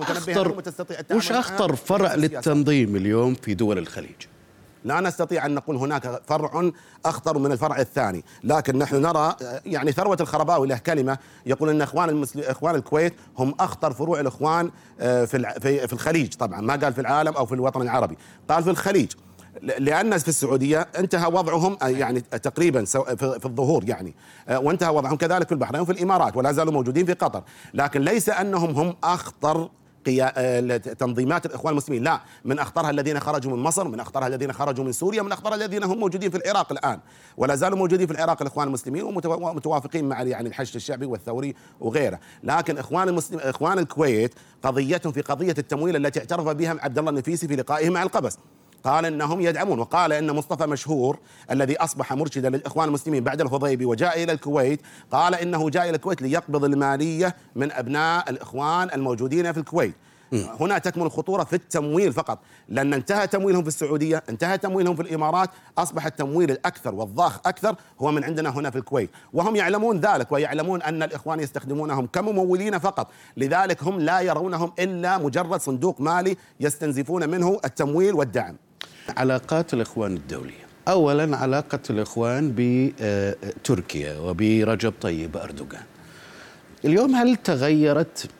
وتستطيع 0.56 1.00
وش 1.12 1.32
أخطر 1.32 1.76
فرع 1.76 2.14
للتنظيم 2.14 2.96
اليوم 2.96 3.34
في 3.34 3.54
دول 3.54 3.78
الخليج؟ 3.78 4.37
لا 4.84 5.00
نستطيع 5.00 5.46
أن 5.46 5.54
نقول 5.54 5.76
هناك 5.76 6.22
فرع 6.26 6.70
أخطر 7.04 7.38
من 7.38 7.52
الفرع 7.52 7.78
الثاني، 7.78 8.24
لكن 8.44 8.78
نحن 8.78 9.02
نرى 9.02 9.36
يعني 9.66 9.92
ثروة 9.92 10.16
الخرباوي 10.20 10.68
له 10.68 10.78
كلمة 10.78 11.18
يقول 11.46 11.70
إن 11.70 11.82
إخوان 11.82 12.08
المسل... 12.08 12.40
إخوان 12.40 12.74
الكويت 12.74 13.14
هم 13.38 13.54
أخطر 13.60 13.92
فروع 13.92 14.20
الإخوان 14.20 14.70
آه، 15.00 15.24
في 15.24 15.86
في 15.86 15.92
الخليج 15.92 16.34
طبعا 16.34 16.60
ما 16.60 16.76
قال 16.76 16.94
في 16.94 17.00
العالم 17.00 17.34
أو 17.34 17.46
في 17.46 17.54
الوطن 17.54 17.82
العربي، 17.82 18.16
قال 18.48 18.64
في 18.64 18.70
الخليج. 18.70 19.12
لأن 19.62 20.18
في 20.18 20.28
السعودية 20.28 20.80
انتهى 20.98 21.26
وضعهم 21.26 21.76
آه، 21.82 21.88
يعني 21.88 22.20
تقريبا 22.20 22.84
في 22.84 23.46
الظهور 23.46 23.84
يعني 23.88 24.14
آه، 24.48 24.58
وانتهى 24.58 24.94
وضعهم 24.94 25.16
كذلك 25.16 25.46
في 25.46 25.52
البحرين 25.52 25.80
وفي 25.80 25.92
الإمارات 25.92 26.36
ولا 26.36 26.52
زالوا 26.52 26.72
موجودين 26.72 27.06
في 27.06 27.12
قطر. 27.12 27.42
لكن 27.74 28.00
ليس 28.00 28.28
أنهم 28.28 28.70
هم 28.70 28.94
أخطر 29.04 29.70
تنظيمات 30.98 31.46
الإخوان 31.46 31.72
المسلمين. 31.72 32.02
لا 32.02 32.20
من 32.44 32.58
أخطرها 32.58 32.90
الذين 32.90 33.20
خرجوا 33.20 33.56
من 33.56 33.62
مصر 33.62 33.88
من 33.88 34.00
أخطرها 34.00 34.26
الذين 34.26 34.52
خرجوا 34.52 34.84
من 34.84 34.92
سوريا 34.92 35.22
من 35.22 35.32
أخطرها 35.32 35.54
الذين 35.54 35.84
هم 35.84 35.98
موجودين 35.98 36.30
في 36.30 36.36
العراق 36.36 36.72
الآن. 36.72 37.00
ولا 37.36 37.54
زالوا 37.54 37.78
موجودين 37.78 38.06
في 38.06 38.12
العراق 38.12 38.42
الإخوان 38.42 38.68
المسلمين 38.68 39.02
ومتوافقين 39.02 40.08
مع 40.08 40.22
يعني 40.22 40.48
الحشد 40.48 40.74
الشعبي 40.74 41.06
والثوري 41.06 41.54
وغيره. 41.80 42.20
لكن 42.42 42.78
إخوان 42.78 43.08
المسلم 43.08 43.38
إخوان 43.38 43.78
الكويت 43.78 44.34
قضيتهم 44.62 45.12
في 45.12 45.20
قضية 45.20 45.54
التمويل 45.58 45.96
التي 45.96 46.18
اعترف 46.18 46.48
بها 46.48 46.76
عبد 46.80 46.98
الله 46.98 47.10
النفيسي 47.10 47.48
في 47.48 47.56
لقائه 47.56 47.90
مع 47.90 48.02
القبس. 48.02 48.38
قال 48.84 49.04
إنهم 49.04 49.40
يدعمون 49.40 49.78
وقال 49.78 50.12
إن 50.12 50.30
مصطفى 50.30 50.66
مشهور 50.66 51.18
الذي 51.50 51.76
أصبح 51.76 52.12
مرشدا 52.12 52.50
للإخوان 52.50 52.88
المسلمين 52.88 53.24
بعد 53.24 53.40
الخضيبي 53.40 53.84
وجاء 53.84 54.22
إلى 54.22 54.32
الكويت 54.32 54.80
قال 55.12 55.34
إنه 55.34 55.70
جاء 55.70 55.88
إلى 55.88 55.96
الكويت 55.96 56.22
ليقبض 56.22 56.64
المالية 56.64 57.36
من 57.56 57.72
أبناء 57.72 58.30
الإخوان 58.30 58.90
الموجودين 58.94 59.52
في 59.52 59.60
الكويت. 59.60 59.94
هنا 60.32 60.78
تكمن 60.78 61.06
الخطورة 61.06 61.44
في 61.44 61.52
التمويل 61.52 62.12
فقط. 62.12 62.38
لأن 62.68 62.94
انتهى 62.94 63.26
تمويلهم 63.26 63.62
في 63.62 63.68
السعودية 63.68 64.22
انتهى 64.28 64.58
تمويلهم 64.58 64.96
في 64.96 65.02
الإمارات 65.02 65.50
أصبح 65.78 66.06
التمويل 66.06 66.50
الأكثر 66.50 66.94
والضخ 66.94 67.40
أكثر 67.46 67.76
هو 68.00 68.12
من 68.12 68.24
عندنا 68.24 68.50
هنا 68.50 68.70
في 68.70 68.78
الكويت. 68.78 69.10
وهم 69.32 69.56
يعلمون 69.56 70.00
ذلك 70.00 70.32
ويعلمون 70.32 70.82
أن 70.82 71.02
الإخوان 71.02 71.40
يستخدمونهم 71.40 72.06
كممولين 72.06 72.78
فقط. 72.78 73.08
لذلك 73.36 73.82
هم 73.82 74.00
لا 74.00 74.20
يرونهم 74.20 74.72
إلا 74.78 75.18
مجرد 75.18 75.60
صندوق 75.60 76.00
مالي 76.00 76.36
يستنزفون 76.60 77.28
منه 77.28 77.60
التمويل 77.64 78.14
والدعم. 78.14 78.56
علاقات 79.16 79.74
الإخوان 79.74 80.16
الدولية. 80.16 80.68
اولا 80.88 81.36
علاقة 81.36 81.78
الإخوان 81.90 82.52
بتركيا 82.56 84.18
وبرجب 84.18 84.92
طيب 85.00 85.36
أردوغان. 85.36 85.82
اليوم 86.84 87.14
هل 87.14 87.36
تغيرت 87.36 88.30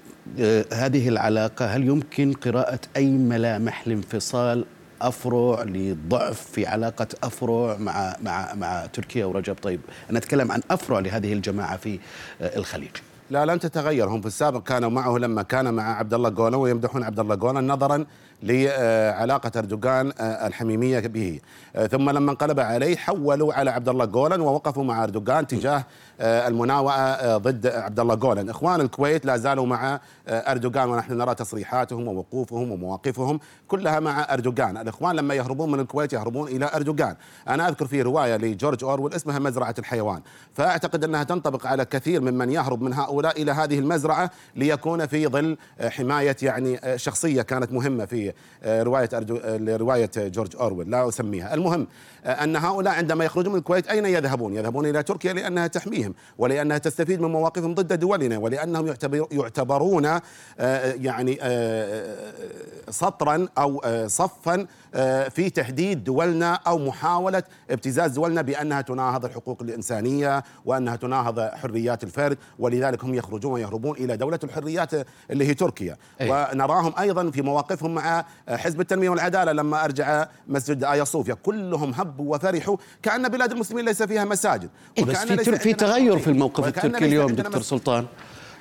آه، 0.41 0.65
هذه 0.73 1.09
العلاقة؟ 1.09 1.67
هل 1.67 1.87
يمكن 1.89 2.33
قراءة 2.33 2.81
أي 2.97 3.07
ملامح 3.11 3.89
لانفصال 3.89 4.65
أفرع 5.03 5.63
لضعف 5.63 6.41
في 6.53 6.67
علاقة 6.67 7.07
أفرع 7.23 7.77
مع 7.77 8.17
مع 8.23 8.55
مع 8.55 8.87
تركيا 8.87 9.25
ورجب 9.25 9.55
طيب؟ 9.63 9.81
أنا 10.11 10.19
أتكلم 10.19 10.53
عن 10.53 10.61
أفرع 10.71 10.99
لهذه 10.99 11.33
الجماعة 11.33 11.77
في 11.77 11.99
آه، 12.41 12.59
الخليج. 12.59 12.91
لا 13.31 13.47
لن 13.47 13.59
تتغير. 13.59 14.09
هم 14.09 14.21
في 14.21 14.27
السابق 14.27 14.63
كانوا 14.63 14.91
معه 14.91 15.19
لما 15.19 15.43
كان 15.43 15.75
مع 15.75 15.99
عبد 15.99 16.15
الله 16.15 16.29
جولان 16.29 16.55
ويمدحون 16.55 17.03
عبد 17.03 17.21
الله 17.21 17.35
جولان 17.35 17.67
نظرا 17.67 18.07
لعلاقة 18.43 19.51
أردوغان 19.57 20.13
آه، 20.21 20.47
الحميمية 20.47 21.01
به. 21.01 21.41
آه، 21.77 21.87
ثم 21.87 22.11
لما 22.11 22.31
انقلب 22.31 22.61
عليه 22.61 22.97
حولوا 22.97 23.55
على 23.55 23.71
عبد 23.71 23.89
الله 23.89 24.05
جولان 24.05 24.41
ووقفوا 24.41 24.85
مع 24.85 25.05
أردوغان 25.05 25.47
تجاه 25.47 25.85
آه، 26.21 26.49
المناوئة 26.49 27.37
ضد 27.37 27.67
عبد 27.67 28.01
الله 28.01 28.15
جولان 28.15 28.51
إخوان 28.51 28.81
الكويت 28.81 29.27
لا 29.27 29.37
زالوا 29.37 29.67
مع 29.67 30.01
أردوغان 30.29 30.89
ونحن 30.89 31.13
نرى 31.19 31.35
تصريحاتهم 31.35 32.09
ووقوفهم 32.09 32.73
ومواقفهم 32.73 33.41
كلها 33.69 34.01
مع 34.01 34.35
أردوغان. 34.35 34.77
الإخوان 34.77 35.17
لما 35.17 35.35
يهربون 35.35 35.73
من 35.73 35.81
الكويت 35.81 36.13
يهربون 36.13 36.49
إلى 36.49 36.71
أردوغان. 36.75 37.17
أنا 37.49 37.69
أذكر 37.69 37.87
في 37.87 38.03
رواية 38.03 38.37
لجورج 38.37 38.85
اورول 38.85 39.15
اسمها 39.15 39.39
مزرعة 39.39 39.75
الحيوان. 39.79 40.21
فأعتقد 40.55 41.05
أنها 41.05 41.25
تنطبق 41.25 41.67
على 41.67 41.85
كثير 41.85 42.21
ممن 42.21 42.51
يهرب 42.51 42.83
من 42.83 42.93
هؤلاء 42.93 43.43
إلى 43.43 43.53
هذه 43.53 43.79
المزرعة 43.79 44.31
ليكون 44.57 45.07
في 45.07 45.27
ظل 45.27 45.57
حماية 45.81 46.37
يعني 46.43 46.81
شخصية 46.97 47.43
كانت 47.43 47.73
مهمة 47.73 48.05
في 48.05 48.28
آه، 48.63 48.83
روايه 48.83 49.09
آه، 49.13 49.77
روايه 49.77 50.11
جورج 50.17 50.57
أورويل 50.57 50.91
لا 50.91 51.09
أسميها، 51.09 51.55
المهم 51.55 51.87
آه، 52.25 52.45
أن 52.45 52.57
هؤلاء 52.57 52.95
عندما 52.95 53.25
يخرجون 53.25 53.53
من 53.53 53.59
الكويت 53.59 53.87
أين 53.87 54.07
يذهبون؟ 54.07 54.55
يذهبون 54.55 54.87
إلى 54.87 55.03
تركيا 55.03 55.33
لأنها 55.33 55.67
تحميهم 55.67 56.15
ولأنها 56.39 56.79
تستفيد 56.79 57.21
من 57.21 57.31
مواقفهم 57.31 57.75
ضد 57.75 57.99
دولنا 58.01 58.39
ولأنهم 58.39 58.95
يعتبرون 59.33 60.21
يعني 61.01 61.39
سطرا 62.91 63.49
أو 63.59 63.83
صفا 64.07 64.67
في 65.31 65.51
تهديد 65.55 66.05
دولنا 66.05 66.55
أو 66.55 66.79
محاولة 66.79 67.43
ابتزاز 67.71 68.13
دولنا 68.13 68.43
بأنها 68.43 68.81
تناهض 68.81 69.25
الحقوق 69.25 69.63
الإنسانية 69.63 70.45
وأنها 70.65 70.97
تناهض 70.97 71.41
حريات 71.41 72.05
الفرد 72.05 72.39
ولذلك 72.59 73.05
هم 73.05 73.15
يخرجون 73.15 73.53
ويهربون 73.53 73.97
إلى 73.97 74.17
دولة 74.17 74.39
الحريات 74.45 74.91
اللي 75.31 75.49
هي 75.49 75.55
تركيا. 75.55 75.97
أي. 76.21 76.31
ونراهم 76.31 76.93
أيضا 76.99 77.31
في 77.31 77.43
مواقفهم 77.43 77.95
مع 77.95 78.25
حزب 78.49 78.81
التنمية 78.81 79.09
والعدالة 79.09 79.53
لما 79.53 79.85
أرجع 79.85 80.27
مسجد 80.49 80.85
آيا 80.85 81.05
صوفيا. 81.05 81.35
كلهم 81.35 81.95
هبوا 81.95 82.37
وفرحوا 82.37 82.77
كأن 83.03 83.29
بلاد 83.29 83.53
المسلمين 83.53 83.85
ليس 83.85 84.03
فيها 84.03 84.25
مساجد. 84.25 84.71
إيه 84.99 85.05
بس 85.05 85.19
في, 85.19 85.59
في 85.59 85.73
تغير 85.73 86.19
في 86.19 86.31
الموقف 86.31 86.67
التركي 86.67 87.05
اليوم 87.05 87.33
دكتور 87.33 87.63
سلطان. 87.63 88.07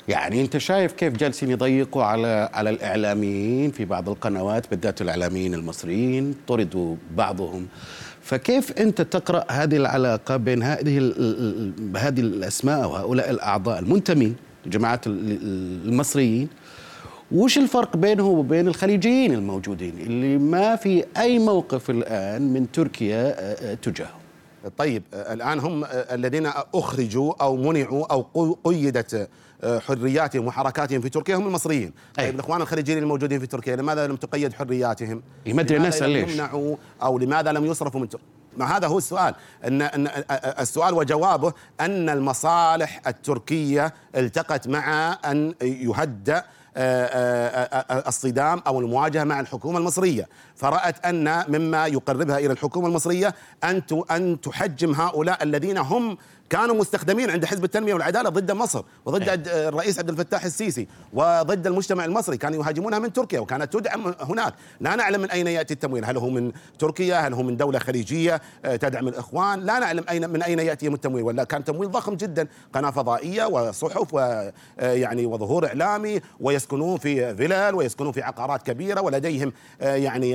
يعني 0.07 0.41
أنت 0.41 0.57
شايف 0.57 0.91
كيف 0.91 1.13
جالسين 1.13 1.51
يضيقوا 1.51 2.03
على 2.03 2.49
على 2.53 2.69
الإعلاميين 2.69 3.71
في 3.71 3.85
بعض 3.85 4.09
القنوات 4.09 4.69
بالذات 4.71 5.01
الإعلاميين 5.01 5.53
المصريين؟ 5.53 6.35
طردوا 6.47 6.95
بعضهم. 7.15 7.67
فكيف 8.21 8.71
أنت 8.71 9.01
تقرأ 9.01 9.43
هذه 9.51 9.75
العلاقة 9.75 10.37
بين 10.37 10.63
هذه 10.63 10.97
هذه 11.97 12.19
الأسماء 12.19 12.89
وهؤلاء 12.89 13.29
الأعضاء 13.29 13.79
المنتمين 13.79 14.35
لجماعات 14.65 15.07
المصريين؟ 15.07 16.49
وش 17.31 17.57
الفرق 17.57 17.97
بينه 17.97 18.27
وبين 18.27 18.67
الخليجيين 18.67 19.33
الموجودين 19.33 19.93
اللي 19.99 20.37
ما 20.37 20.75
في 20.75 21.03
أي 21.17 21.39
موقف 21.39 21.89
الآن 21.89 22.53
من 22.53 22.71
تركيا 22.71 23.35
آه، 23.39 23.71
آه، 23.71 23.73
تجاههم؟ 23.73 24.16
طيب 24.77 25.03
آه، 25.13 25.33
الآن 25.33 25.59
هم 25.59 25.85
الذين 25.91 26.51
أخرجوا 26.75 27.33
أو 27.41 27.55
منعوا 27.55 28.13
أو 28.13 28.57
قيدت 28.63 29.29
حرياتهم 29.63 30.47
وحركاتهم 30.47 31.01
في 31.01 31.09
تركيا 31.09 31.35
هم 31.35 31.47
المصريين. 31.47 31.93
أي. 32.19 32.25
طيب 32.25 32.35
الإخوان 32.35 32.61
الخليجيين 32.61 32.97
الموجودين 32.97 33.39
في 33.39 33.47
تركيا 33.47 33.75
لماذا 33.75 34.07
لم 34.07 34.15
تقيد 34.15 34.53
حرياتهم؟ 34.53 35.23
ما 35.47 35.61
أدري 35.61 35.79
نسال 35.79 36.09
ليش 36.09 36.31
يمنعوا 36.31 36.75
أو 37.01 37.17
لماذا 37.17 37.51
لم 37.51 37.65
يصرفوا 37.65 38.01
من 38.01 38.09
تركيا 38.09 38.27
ما 38.57 38.77
هذا 38.77 38.87
هو 38.87 38.97
السؤال. 38.97 39.35
إن 39.67 39.81
إن 39.81 40.07
السؤال 40.59 40.93
وجوابه 40.93 41.53
أن 41.79 42.09
المصالح 42.09 43.01
التركية 43.07 43.93
التقت 44.15 44.67
مع 44.67 45.17
أن 45.25 45.53
يهدأ 45.61 46.35
آه، 46.35 46.37
آه، 46.37 46.41
آه، 46.41 46.45
الصدام 48.07 48.61
أو 48.67 48.79
المواجهة 48.79 49.23
مع 49.23 49.39
الحكومة 49.39 49.77
المصرية، 49.77 50.27
فرأت 50.55 51.05
أن 51.05 51.43
مما 51.47 51.87
يقربها 51.87 52.37
إلى 52.37 52.53
الحكومة 52.53 52.87
المصرية 52.87 53.35
أن 53.63 53.81
أن 54.11 54.41
تحجم 54.41 54.91
هؤلاء 54.91 55.43
الذين 55.43 55.77
هم 55.77 56.17
كانوا 56.49 56.75
مستخدمين 56.75 57.29
عند 57.29 57.45
حزب 57.45 57.63
التنمية 57.63 57.93
والعدالة 57.93 58.29
ضد 58.29 58.51
مصر 58.51 58.83
وضد 59.05 59.29
أيه. 59.29 59.69
الرئيس 59.69 59.99
عبد 59.99 60.09
الفتاح 60.09 60.43
السيسي 60.43 60.87
وضد 61.13 61.67
المجتمع 61.67 62.05
المصري. 62.05 62.37
كانوا 62.37 62.63
يهاجمونها 62.63 62.99
من 62.99 63.13
تركيا 63.13 63.39
وكانت 63.39 63.73
تدعم 63.73 64.13
هناك. 64.19 64.53
لا 64.79 64.95
نعلم 64.95 65.21
من 65.21 65.31
أين 65.31 65.47
يأتي 65.47 65.73
التمويل. 65.73 66.05
هل 66.05 66.17
هو 66.17 66.29
من 66.29 66.51
تركيا؟ 66.79 67.19
هل 67.19 67.33
هو 67.33 67.43
من 67.43 67.57
دولة 67.57 67.79
خليجية؟ 67.79 68.41
تدعم 68.63 69.07
الإخوان؟ 69.07 69.59
لا 69.59 69.79
نعلم 69.79 70.03
اين 70.09 70.29
من 70.29 70.43
أين 70.43 70.59
يأتي 70.59 70.87
التمويل. 70.87 71.23
ولا 71.23 71.43
كان 71.43 71.63
تمويل 71.63 71.91
ضخم 71.91 72.15
جدا. 72.15 72.47
قناة 72.73 72.91
فضائية 72.91 73.45
وصحف 73.45 74.13
ويعني 74.13 75.25
وظهور 75.25 75.67
إعلامي 75.67 76.21
ويسكنون 76.39 76.97
في 76.97 77.35
فلل 77.35 77.75
ويسكنون 77.75 78.11
في 78.11 78.21
عقارات 78.21 78.63
كبيرة 78.63 79.01
ولديهم 79.01 79.53
يعني 79.81 80.33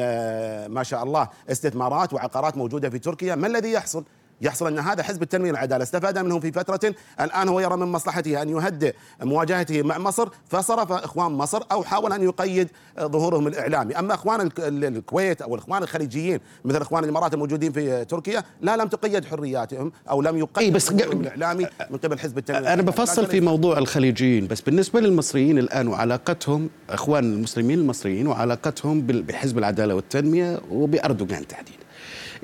ما 0.69 0.83
شاء 0.83 1.03
الله 1.03 1.29
استثمارات 1.51 2.13
وعقارات 2.13 2.57
موجودة 2.57 2.91
في 2.91 2.99
تركيا. 2.99 3.35
ما 3.35 3.47
الذي 3.47 3.73
يحصل؟ 3.73 4.05
يحصل 4.43 4.67
أن 4.67 4.79
هذا 4.79 5.03
حزب 5.03 5.23
التنميه 5.23 5.51
والعداله 5.51 5.83
استفاد 5.83 6.19
منه 6.19 6.41
في 6.41 6.53
فترة 6.53 6.95
الآن 7.21 7.49
هو 7.49 7.61
يرى 7.61 7.77
من 7.77 7.87
مصلحته 7.87 8.43
أن 8.43 8.49
يهدئ 8.49 8.95
مواجهته 9.23 9.83
مع 9.83 9.99
مصر 9.99 10.29
فصرف 10.49 10.93
إخوان 10.93 11.33
مصر 11.33 11.63
أو 11.73 11.85
حاول 11.85 12.13
أن 12.13 12.23
يقيد 12.23 12.69
ظهورهم 13.01 13.47
الإعلامي، 13.47 13.99
أما 13.99 14.15
إخوان 14.15 14.51
الكويت 14.59 15.43
أو 15.43 15.55
الاخوان 15.55 15.83
الخليجيين 15.83 16.41
مثل 16.65 16.81
إخوان 16.81 17.05
الإمارات 17.05 17.35
الموجودين 17.35 17.73
في 17.73 18.05
تركيا 18.05 18.45
لا 18.61 18.77
لم 18.77 18.89
تقيد 18.89 19.25
حرياتهم 19.25 19.93
أو 20.11 20.23
لم 20.23 20.39
يقيد 20.39 20.65
إيه 20.65 20.73
بس 20.73 20.91
الإعلامي 20.91 21.67
من 21.91 21.99
قبل 21.99 22.19
حزب 22.19 22.39
التنميه 22.39 22.73
أنا 22.73 22.83
بفصل 22.83 23.27
في 23.27 23.41
موضوع 23.41 23.79
الخليجيين 23.79 24.47
بس 24.47 24.61
بالنسبة 24.61 25.01
للمصريين 25.01 25.59
الآن 25.59 25.89
وعلاقتهم 25.89 26.71
إخوان 26.91 27.25
المسلمين 27.25 27.79
المصريين 27.79 28.27
وعلاقتهم 28.27 29.01
بحزب 29.01 29.59
العدالة 29.59 29.95
والتنمية 29.95 30.61
وبأردوغان 30.71 31.47
تحديدا. 31.47 31.79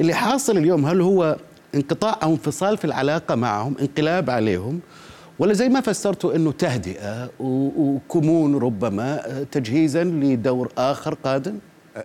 اللي 0.00 0.14
حاصل 0.14 0.56
اليوم 0.56 0.86
هل 0.86 1.00
هو 1.00 1.36
انقطاع 1.74 2.18
أو 2.22 2.30
انفصال 2.30 2.76
في 2.76 2.84
العلاقة 2.84 3.34
معهم 3.34 3.74
انقلاب 3.80 4.30
عليهم. 4.30 4.80
ولا 5.38 5.52
زي 5.52 5.68
ما 5.68 5.80
فسرتوا 5.80 6.36
إنه 6.36 6.52
تهدئة 6.52 7.30
وكمون 7.40 8.56
ربما 8.56 9.20
تجهيزا 9.52 10.04
لدور 10.04 10.72
آخر 10.78 11.14
قادم. 11.14 11.58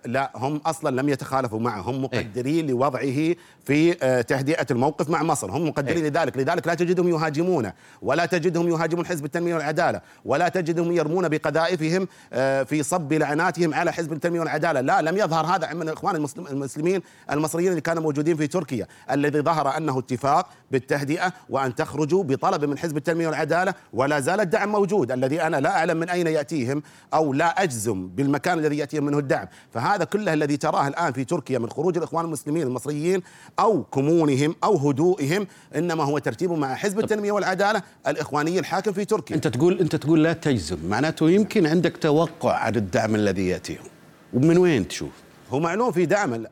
لا 0.06 0.32
هم 0.36 0.62
أصلا 0.66 1.02
لم 1.02 1.10
يتخالفوا 1.10 1.60
معه. 1.60 1.82
هم 1.82 2.04
مقدرين 2.04 2.66
أي. 2.66 2.72
لوضعه 2.72 3.36
في 3.66 3.98
آه، 4.04 4.22
تهدئة 4.22 4.66
الموقف 4.72 5.10
مع 5.10 5.24
مصر. 5.24 5.52
هم 5.52 5.68
مقدرين 5.68 6.04
أي. 6.04 6.10
لذلك. 6.10 6.38
لذلك 6.38 6.68
لا 6.68 6.74
تجدهم 6.74 7.08
يهاجمونه 7.08 7.74
ولا 8.02 8.26
تجدهم 8.26 8.68
يهاجمون 8.70 9.06
حزب 9.06 9.26
التنمية 9.26 9.56
والعدالة 9.56 10.02
ولا 10.26 10.50
تجدهم 10.50 10.92
يرمون 10.92 11.30
بقذائفهم 11.30 12.08
آه، 12.34 12.64
في 12.64 12.84
صب 12.84 13.14
لعناتهم 13.14 13.74
على 13.74 13.94
حزب 13.94 14.14
التنمية 14.14 14.40
والعدالة. 14.40 14.82
لا 14.82 15.02
لم 15.02 15.18
يظهر 15.18 15.46
هذا 15.46 15.74
من 15.74 15.82
الاخوان 15.82 16.28
المسلمين 16.38 17.02
المصريين 17.32 17.70
اللي 17.70 17.82
كانوا 17.82 18.04
موجودين 18.04 18.38
في 18.38 18.48
تركيا 18.48 18.88
الذي 19.12 19.42
ظهر 19.42 19.78
أنه 19.78 20.00
اتفاق 20.00 20.50
بالتهدئة 20.72 21.34
وأن 21.50 21.76
تخرجوا 21.76 22.24
بطلب 22.24 22.66
من 22.66 22.78
حزب 22.78 22.98
التنمية 22.98 23.28
والعدالة 23.28 23.74
ولا 23.94 24.20
زال 24.20 24.40
الدعم 24.40 24.72
موجود. 24.72 25.12
الذي 25.12 25.42
أنا 25.42 25.58
لا 25.58 25.70
أعلم 25.78 25.98
من 25.98 26.10
أين 26.10 26.28
يأتيهم 26.28 26.84
أو 27.14 27.34
لا 27.34 27.64
أجزم 27.64 28.08
بالمكان 28.08 28.60
الذي 28.60 28.78
يأتيهم 28.78 29.06
منه 29.06 29.20
الدعم. 29.20 29.48
فهذا 29.74 29.83
كله 30.04 30.34
الذي 30.34 30.58
تراه 30.58 30.88
الآن 30.88 31.14
في 31.14 31.24
تركيا 31.26 31.60
من 31.60 31.70
خروج 31.70 31.98
الإخوان 31.98 32.26
المسلمين 32.26 32.68
المصريين 32.68 33.22
أو 33.60 33.84
كمونهم 33.84 34.56
أو 34.64 34.90
هدوئهم 34.90 35.48
إنما 35.76 36.04
هو 36.04 36.18
ترتيب 36.18 36.52
مع 36.52 36.76
حزب 36.76 37.00
التنمية 37.00 37.32
والعدالة 37.32 37.84
الإخواني 38.08 38.60
الحاكم 38.60 38.92
في 38.92 39.06
تركيا. 39.06 39.36
أنت 39.36 39.48
تقول 39.48 39.80
أنت 39.80 39.96
تقول 39.96 40.24
لا 40.24 40.34
تجزم 40.34 40.78
معناته 40.90 41.30
يمكن 41.30 41.66
عندك 41.66 41.98
توقع 41.98 42.54
عن 42.54 42.76
الدعم 42.76 43.16
الذي 43.16 43.48
يأتيهم. 43.48 43.86
ومن 44.34 44.58
وين 44.58 44.88
تشوف؟ 44.88 45.12
هو 45.52 45.60
معلوم 45.60 45.92
في 45.92 46.06
دعم 46.06 46.46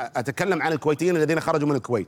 أتكلم 0.00 0.62
عن 0.62 0.72
الكويتيين 0.72 1.16
الذين 1.16 1.40
خرجوا 1.40 1.68
من 1.68 1.76
الكويت. 1.76 2.06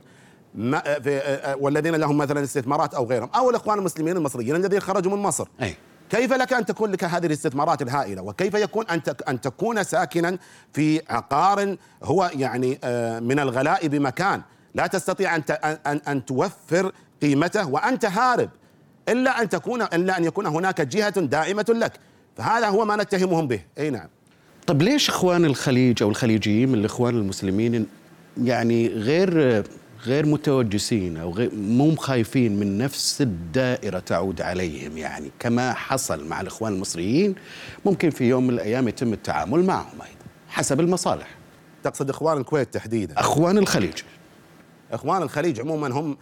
ما 0.55 0.99
في 0.99 1.21
والذين 1.59 1.95
لهم 1.95 2.17
مثلا 2.17 2.43
استثمارات 2.43 2.93
أو 2.93 3.05
غيرهم 3.05 3.29
أو 3.35 3.49
الإخوان 3.49 3.79
المسلمين 3.79 4.17
المصريين 4.17 4.55
الذين 4.55 4.79
خرجوا 4.79 5.11
من 5.11 5.23
مصر. 5.23 5.47
أي. 5.61 5.75
كيف 6.11 6.33
لك 6.33 6.53
أن 6.53 6.65
تكون 6.65 6.91
لك 6.91 7.03
هذه 7.03 7.25
الاستثمارات 7.25 7.81
الهائلة؟ 7.81 8.21
وكيف 8.21 8.53
يكون 8.53 8.87
أن 8.87 9.01
أن 9.27 9.41
تكون 9.41 9.83
ساكنا 9.83 10.37
في 10.73 11.01
عقار 11.09 11.75
هو 12.03 12.31
يعني 12.35 12.79
آه، 12.83 13.19
من 13.19 13.39
الغلاء 13.39 13.87
بمكان. 13.87 14.41
لا 14.75 14.87
تستطيع 14.87 15.35
أن 15.35 15.43
ان 15.87 16.01
ان 16.07 16.25
توفر 16.25 16.91
قيمته 17.21 17.69
وأنت 17.69 18.05
هارب. 18.05 18.49
إلا 19.09 19.41
أن 19.41 19.49
تكون 19.49 19.81
إلا 19.81 20.17
أن 20.17 20.23
يكون 20.23 20.45
هناك 20.45 20.81
جهة 20.81 21.19
داعمة 21.19 21.65
لك. 21.69 21.93
فهذا 22.37 22.67
هو 22.67 22.85
ما 22.85 22.95
نتهمهم 22.95 23.47
به. 23.47 23.61
إي 23.77 23.89
نعم. 23.89 24.07
طب 24.67 24.81
ليش 24.81 25.09
إخوان 25.09 25.45
الخليج 25.45 26.03
أو 26.03 26.09
الخليجيين 26.09 26.69
من 26.69 26.79
الإخوان 26.79 27.15
المسلمين 27.15 27.87
يعني 28.43 28.87
غير 28.87 29.63
غير 30.05 30.25
متوجسين 30.25 31.17
أو 31.17 31.31
غير 31.31 31.55
مو 31.55 31.95
خايفين 31.95 32.59
من 32.59 32.77
نفس 32.77 33.21
الدائرة 33.21 33.99
تعود 33.99 34.41
عليهم 34.41 34.97
يعني. 34.97 35.31
كما 35.39 35.73
حصل 35.73 36.27
مع 36.27 36.41
الإخوان 36.41 36.73
المصريين 36.73 37.35
ممكن 37.85 38.09
في 38.09 38.23
يوم 38.23 38.47
من 38.47 38.53
الأيام 38.53 38.87
يتم 38.87 39.13
التعامل 39.13 39.63
معهم 39.63 40.01
أيضا 40.01 40.25
حسب 40.49 40.79
المصالح. 40.79 41.27
تقصد 41.83 42.09
إخوان 42.09 42.37
الكويت 42.37 42.73
تحديدا؟ 42.73 43.19
إخوان 43.19 43.57
الخليج. 43.57 43.93
إخوان 44.91 45.21
الخليج 45.21 45.59
عموما 45.59 45.87
هم 45.87 46.17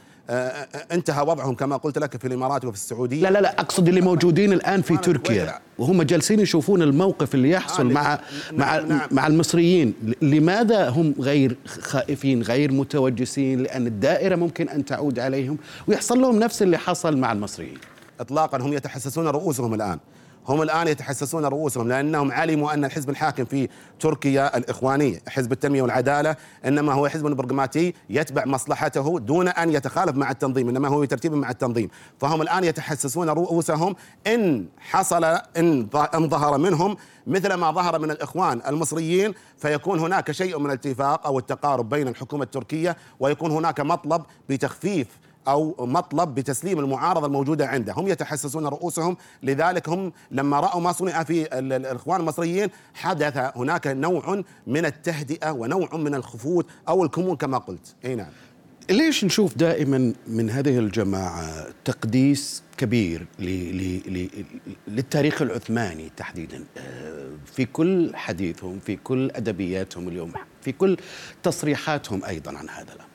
انتهى 0.91 1.21
وضعهم 1.21 1.55
كما 1.55 1.77
قلت 1.77 1.97
لك 1.97 2.17
في 2.17 2.27
الإمارات 2.27 2.65
وفي 2.65 2.77
السعودية. 2.77 3.21
لا 3.21 3.29
لا 3.29 3.39
لا 3.39 3.59
أقصد 3.59 3.87
اللي 3.87 4.01
موجودين 4.01 4.53
الآن 4.53 4.81
في 4.81 4.97
تركيا. 4.97 5.59
وهم 5.77 6.03
جالسين 6.03 6.39
يشوفون 6.39 6.81
الموقف 6.81 7.35
اللي 7.35 7.49
يحصل 7.49 7.87
آه 7.87 7.93
مع 7.93 8.19
مع 8.51 8.75
نعم, 8.75 8.87
نعم. 8.87 9.07
مع 9.11 9.27
المصريين. 9.27 9.93
لماذا 10.21 10.89
هم 10.89 11.15
غير 11.19 11.57
خائفين 11.65 12.41
غير 12.41 12.71
متوجسين؟ 12.71 13.63
لأن 13.63 13.87
الدائرة 13.87 14.35
ممكن 14.35 14.69
أن 14.69 14.85
تعود 14.85 15.19
عليهم 15.19 15.57
ويحصل 15.87 16.21
لهم 16.21 16.39
نفس 16.39 16.61
اللي 16.61 16.77
حصل 16.77 17.17
مع 17.17 17.31
المصريين. 17.31 17.77
اطلاقا 18.19 18.57
هم 18.57 18.73
يتحسسون 18.73 19.27
رؤوسهم 19.27 19.73
الآن. 19.73 19.99
هم 20.47 20.61
الآن 20.61 20.87
يتحسسون 20.87 21.45
رؤوسهم 21.45 21.87
لأنهم 21.87 22.31
علموا 22.31 22.73
أن 22.73 22.85
الحزب 22.85 23.09
الحاكم 23.09 23.45
في 23.45 23.69
تركيا 23.99 24.57
الإخواني 24.57 25.21
حزب 25.27 25.51
التنمية 25.51 25.81
والعدالة 25.81 26.35
إنما 26.65 26.93
هو 26.93 27.07
حزب 27.07 27.25
برغماتي 27.25 27.93
يتبع 28.09 28.45
مصلحته 28.45 29.19
دون 29.19 29.47
أن 29.47 29.69
يتخالف 29.69 30.15
مع 30.15 30.31
التنظيم 30.31 30.69
إنما 30.69 30.87
هو 30.87 31.05
ترتيب 31.05 31.33
مع 31.33 31.49
التنظيم. 31.49 31.89
فهم 32.19 32.41
الآن 32.41 32.63
يتحسسون 32.63 33.29
رؤوسهم 33.29 33.95
إن 34.27 34.65
حصل 34.79 35.23
إن 35.57 35.89
ظهر 36.15 36.57
منهم 36.57 36.97
مثل 37.27 37.53
ما 37.53 37.71
ظهر 37.71 37.99
من 37.99 38.11
الإخوان 38.11 38.61
المصريين 38.67 39.33
فيكون 39.57 39.99
هناك 39.99 40.31
شيء 40.31 40.59
من 40.59 40.65
الاتفاق 40.65 41.25
أو 41.27 41.39
التقارب 41.39 41.89
بين 41.89 42.07
الحكومة 42.07 42.43
التركية 42.43 42.97
ويكون 43.19 43.51
هناك 43.51 43.79
مطلب 43.79 44.21
بتخفيف 44.49 45.07
أو 45.47 45.75
مطلب 45.79 46.35
بتسليم 46.35 46.79
المعارضة 46.79 47.27
الموجودة 47.27 47.67
عنده، 47.67 47.93
هم 47.93 48.07
يتحسسون 48.07 48.67
رؤوسهم 48.67 49.17
لذلك 49.43 49.89
هم 49.89 50.11
لما 50.31 50.59
رأوا 50.59 50.81
ما 50.81 50.91
صنع 50.91 51.23
في 51.23 51.59
الإخوان 51.59 52.19
المصريين 52.21 52.69
حدث 52.93 53.37
هناك 53.55 53.87
نوع 53.87 54.43
من 54.67 54.85
التهدئة 54.85 55.51
ونوع 55.51 55.95
من 55.95 56.15
الخفوت 56.15 56.65
أو 56.87 57.03
الكمون 57.03 57.35
كما 57.35 57.57
قلت، 57.57 57.95
إي 58.05 58.15
نعم. 58.15 58.29
ليش 58.89 59.25
نشوف 59.25 59.57
دائما 59.57 60.13
من 60.27 60.49
هذه 60.49 60.79
الجماعة 60.79 61.67
تقديس 61.85 62.63
كبير 62.77 63.25
للتاريخ 64.87 65.41
العثماني 65.41 66.11
تحديدا؟ 66.17 66.63
آه، 66.77 67.29
في 67.45 67.65
كل 67.65 68.11
حديثهم 68.15 68.79
في 68.79 68.95
كل 68.95 69.31
أدبياتهم 69.31 70.07
اليوم 70.07 70.33
في 70.61 70.71
كل 70.71 70.97
تصريحاتهم 71.43 72.25
أيضا 72.25 72.57
عن 72.57 72.69
هذا 72.69 72.93
الأمر. 72.93 73.08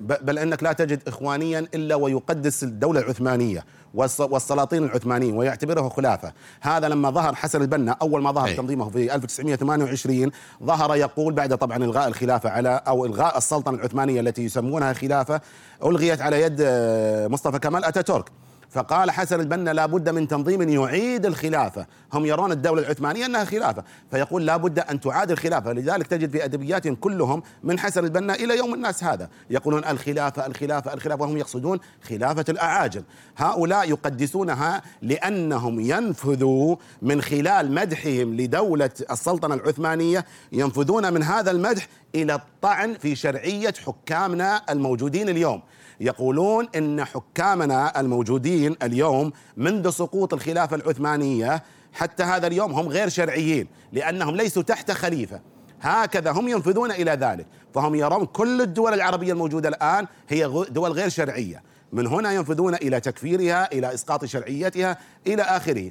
بل 0.00 0.38
أنك 0.38 0.62
لا 0.62 0.72
تجد 0.72 1.00
اخوانيا 1.06 1.66
إلا 1.74 1.94
ويقدس 1.94 2.62
الدولة 2.62 3.00
العثمانية 3.00 3.64
والسلاطين 3.94 4.84
العثمانيين 4.84 5.36
ويعتبره 5.36 5.88
خلافة، 5.88 6.32
هذا 6.60 6.88
لما 6.88 7.10
ظهر 7.10 7.34
حسن 7.34 7.62
البنا 7.62 7.96
أول 8.02 8.22
ما 8.22 8.32
ظهر 8.32 8.46
أي. 8.46 8.54
تنظيمه 8.54 8.90
في 8.90 9.14
1928 9.14 10.30
ظهر 10.62 10.96
يقول 10.96 11.34
بعد 11.34 11.58
طبعا 11.58 11.76
إلغاء 11.76 12.08
الخلافة 12.08 12.50
على 12.50 12.82
أو 12.88 13.06
إلغاء 13.06 13.38
السلطنة 13.38 13.76
العثمانية 13.76 14.20
التي 14.20 14.44
يسمونها 14.44 14.92
خلافة 14.92 15.40
ألغيت 15.84 16.20
على 16.22 16.42
يد 16.42 16.56
آه، 16.60 17.28
مصطفى 17.28 17.58
كمال 17.58 17.84
أتاتورك. 17.84 18.30
فقال 18.70 19.10
حسن 19.10 19.40
البنا 19.40 19.70
لابد 19.70 20.08
من 20.08 20.28
تنظيم 20.28 20.68
يعيد 20.68 21.26
الخلافة. 21.26 21.86
هم 22.12 22.26
يرون 22.26 22.52
الدولة 22.52 22.82
العثمانية 22.82 23.26
أنها 23.26 23.44
خلافة. 23.44 23.84
فيقول 24.10 24.46
لابد 24.46 24.78
أن 24.78 25.00
تعاد 25.00 25.30
الخلافة. 25.30 25.72
لذلك 25.72 26.06
تجد 26.06 26.30
في 26.30 26.44
أدبياتهم 26.44 26.94
كلهم 26.94 27.42
من 27.64 27.78
حسن 27.78 28.04
البنا 28.04 28.34
إلى 28.34 28.58
يوم 28.58 28.74
الناس 28.74 29.04
هذا. 29.04 29.28
يقولون 29.50 29.84
الخلافة 29.84 30.46
الخلافة 30.46 30.94
الخلافة. 30.94 31.22
وهم 31.22 31.36
يقصدون 31.36 31.78
خلافة 32.08 32.44
الأعاجم 32.48 33.02
هؤلاء 33.36 33.90
يقدسونها 33.90 34.82
لأنهم 35.02 35.80
ينفذوا 35.80 36.76
من 37.02 37.22
خلال 37.22 37.72
مدحهم 37.72 38.34
لدولة 38.36 38.90
السلطنة 39.10 39.54
العثمانية. 39.54 40.24
ينفذون 40.52 41.12
من 41.12 41.22
هذا 41.22 41.50
المدح 41.50 41.88
إلى 42.14 42.34
الطعن 42.34 42.94
في 42.94 43.14
شرعية 43.14 43.74
حكامنا 43.86 44.62
الموجودين 44.70 45.28
اليوم. 45.28 45.62
يقولون 46.00 46.68
إن 46.76 47.04
حكامنا 47.04 48.00
الموجودين 48.00 48.76
اليوم 48.82 49.32
منذ 49.56 49.90
سقوط 49.90 50.34
الخلافة 50.34 50.76
العثمانية 50.76 51.62
حتى 51.92 52.22
هذا 52.22 52.46
اليوم 52.46 52.72
هم 52.72 52.88
غير 52.88 53.08
شرعيين 53.08 53.68
لأنهم 53.92 54.36
ليسوا 54.36 54.62
تحت 54.62 54.90
خليفة. 54.90 55.40
هكذا 55.80 56.30
هم 56.30 56.48
ينفذون 56.48 56.90
إلى 56.90 57.10
ذلك. 57.10 57.46
فهم 57.74 57.94
يرون 57.94 58.26
كل 58.26 58.60
الدول 58.60 58.94
العربية 58.94 59.32
الموجودة 59.32 59.68
الآن 59.68 60.06
هي 60.28 60.64
دول 60.70 60.92
غير 60.92 61.08
شرعية. 61.08 61.62
من 61.92 62.06
هنا 62.06 62.32
ينفذون 62.32 62.74
إلى 62.74 63.00
تكفيرها 63.00 63.72
إلى 63.72 63.94
إسقاط 63.94 64.24
شرعيتها 64.24 64.96
إلى 65.26 65.42
آخره. 65.42 65.90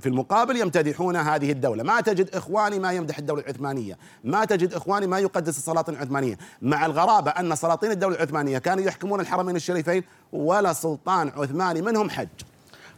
في 0.00 0.06
المقابل 0.06 0.56
يمتدحون 0.56 1.16
هذه 1.16 1.52
الدولة. 1.52 1.82
ما 1.82 2.00
تجد 2.00 2.34
إخواني 2.34 2.78
ما 2.78 2.92
يمدح 2.92 3.18
الدولة 3.18 3.42
العثمانية. 3.42 3.98
ما 4.24 4.44
تجد 4.44 4.74
إخواني 4.74 5.06
ما 5.06 5.18
يقدس 5.18 5.58
السلاطين 5.58 5.94
العثمانية. 5.94 6.38
مع 6.62 6.86
الغرابة 6.86 7.30
أن 7.30 7.54
سلاطين 7.56 7.90
الدولة 7.90 8.16
العثمانية 8.16 8.58
كانوا 8.58 8.84
يحكمون 8.84 9.20
الحرمين 9.20 9.56
الشريفين 9.56 10.04
ولا 10.32 10.72
سلطان 10.72 11.32
عثماني 11.36 11.82
منهم 11.82 12.10
حج. 12.10 12.28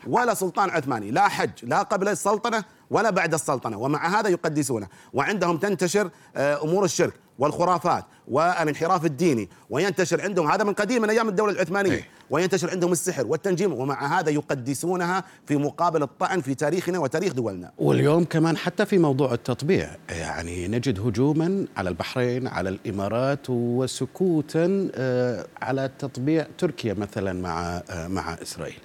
ولا 0.07 0.35
سلطان 0.35 0.71
عثماني. 0.71 1.11
لا 1.11 1.29
حج 1.29 1.51
لا 1.63 1.83
قبل 1.83 2.09
السلطنة 2.09 2.65
ولا 2.91 3.11
بعد 3.11 3.35
السلطنة. 3.35 3.79
ومع 3.79 4.21
هذا 4.21 4.29
يقدسونه. 4.29 4.89
وعندهم 5.13 5.57
تنتشر 5.57 6.11
آه، 6.37 6.63
أمور 6.65 6.85
الشرك. 6.85 7.26
والخرافات 7.39 8.05
والانحراف 8.29 9.05
الديني 9.05 9.49
وينتشر 9.71 10.23
عندهم 10.23 10.51
هذا 10.51 10.65
من 10.65 10.73
قديم 10.73 11.03
من 11.03 11.11
أيام 11.11 11.29
الدولة 11.29 11.53
العثمانية 11.53 11.93
إيه. 11.93 12.09
وينتشر 12.31 12.71
عندهم 12.71 12.93
السحر 12.93 13.27
والتنجيم 13.27 13.73
ومع 13.73 14.19
هذا 14.19 14.31
يقدسونها 14.31 15.25
في 15.47 15.57
مقابل 15.57 16.03
الطعن 16.03 16.41
في 16.41 16.55
تاريخنا 16.55 16.99
وتاريخ 16.99 17.33
دولنا 17.33 17.73
واليوم 17.79 18.25
كمان 18.25 18.57
حتى 18.57 18.87
في 18.87 18.99
موضوع 18.99 19.33
التطبيع 19.33 19.91
يعني 20.11 20.69
نجد 20.69 21.01
هجوما 21.01 21.67
على 21.77 21.89
البحرين 21.89 22.47
على 22.47 22.69
الإمارات 22.69 23.51
وسكوتا 23.51 24.89
آه، 24.95 25.47
على 25.63 25.91
تطبيع 25.99 26.47
تركيا 26.59 26.95
مثلا 26.95 27.33
مع 27.33 27.83
آه، 27.91 28.09
مع 28.09 28.35
إسرائيل 28.43 28.79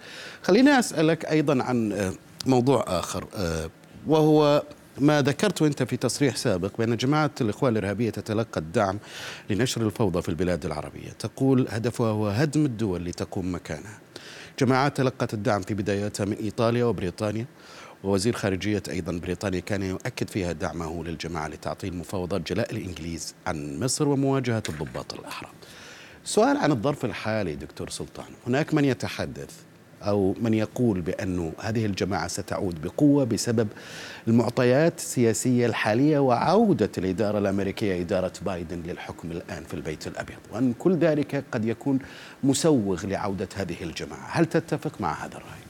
خليني 0.43 0.79
أسألك 0.79 1.25
أيضا 1.25 1.63
عن 1.63 2.11
موضوع 2.45 2.85
آخر 2.87 3.27
وهو 4.07 4.63
ما 4.97 5.21
ذكرت 5.21 5.61
أنت 5.61 5.83
في 5.83 5.97
تصريح 5.97 6.35
سابق 6.35 6.77
بأن 6.77 6.97
جماعة 6.97 7.31
الإخوان 7.41 7.71
الإرهابية 7.71 8.09
تتلقى 8.09 8.59
الدعم 8.59 8.99
لنشر 9.49 9.81
الفوضى 9.81 10.21
في 10.21 10.29
البلاد 10.29 10.65
العربية. 10.65 11.09
تقول 11.09 11.67
هدفها 11.69 12.07
هو 12.07 12.27
هدم 12.27 12.65
الدول 12.65 13.05
لتقوم 13.05 13.55
مكانها. 13.55 13.99
جماعات 14.59 14.97
تلقت 14.97 15.33
الدعم 15.33 15.61
في 15.61 15.73
بدايتها 15.73 16.25
من 16.25 16.33
إيطاليا 16.33 16.85
وبريطانيا. 16.85 17.45
ووزير 18.03 18.35
خارجية 18.35 18.83
أيضا 18.89 19.11
بريطانيا 19.11 19.59
كان 19.59 19.83
يؤكد 19.83 20.29
فيها 20.29 20.51
دعمه 20.51 21.03
للجماعة 21.03 21.47
لتعطيل 21.47 21.97
مفاوضات 21.97 22.41
جلاء 22.41 22.71
الإنجليز 22.71 23.35
عن 23.47 23.79
مصر 23.79 24.07
ومواجهة 24.07 24.63
الضباط 24.69 25.13
الأحرار. 25.13 25.51
سؤال 26.23 26.57
عن 26.57 26.71
الظرف 26.71 27.05
الحالي 27.05 27.55
دكتور 27.55 27.89
سلطان. 27.89 28.25
هناك 28.47 28.73
من 28.73 28.85
يتحدث 28.85 29.51
أو 30.01 30.35
من 30.41 30.53
يقول 30.53 31.01
بأن 31.01 31.51
هذه 31.59 31.85
الجماعة 31.85 32.27
ستعود 32.27 32.81
بقوة 32.81 33.23
بسبب 33.23 33.67
المعطيات 34.27 34.97
السياسية 34.97 35.65
الحالية 35.65 36.19
وعودة 36.19 36.89
الإدارة 36.97 37.37
الأمريكية 37.37 38.01
إدارة 38.01 38.33
بايدن 38.45 38.81
للحكم 38.85 39.31
الآن 39.31 39.63
في 39.63 39.73
البيت 39.73 40.07
الأبيض 40.07 40.37
وأن 40.53 40.73
كل 40.79 40.97
ذلك 40.97 41.43
قد 41.51 41.65
يكون 41.65 41.99
مسوغ 42.43 43.05
لعودة 43.05 43.49
هذه 43.55 43.83
الجماعة 43.83 44.27
هل 44.29 44.45
تتفق 44.45 45.01
مع 45.01 45.25
هذا 45.25 45.37
الرأي؟ 45.37 45.61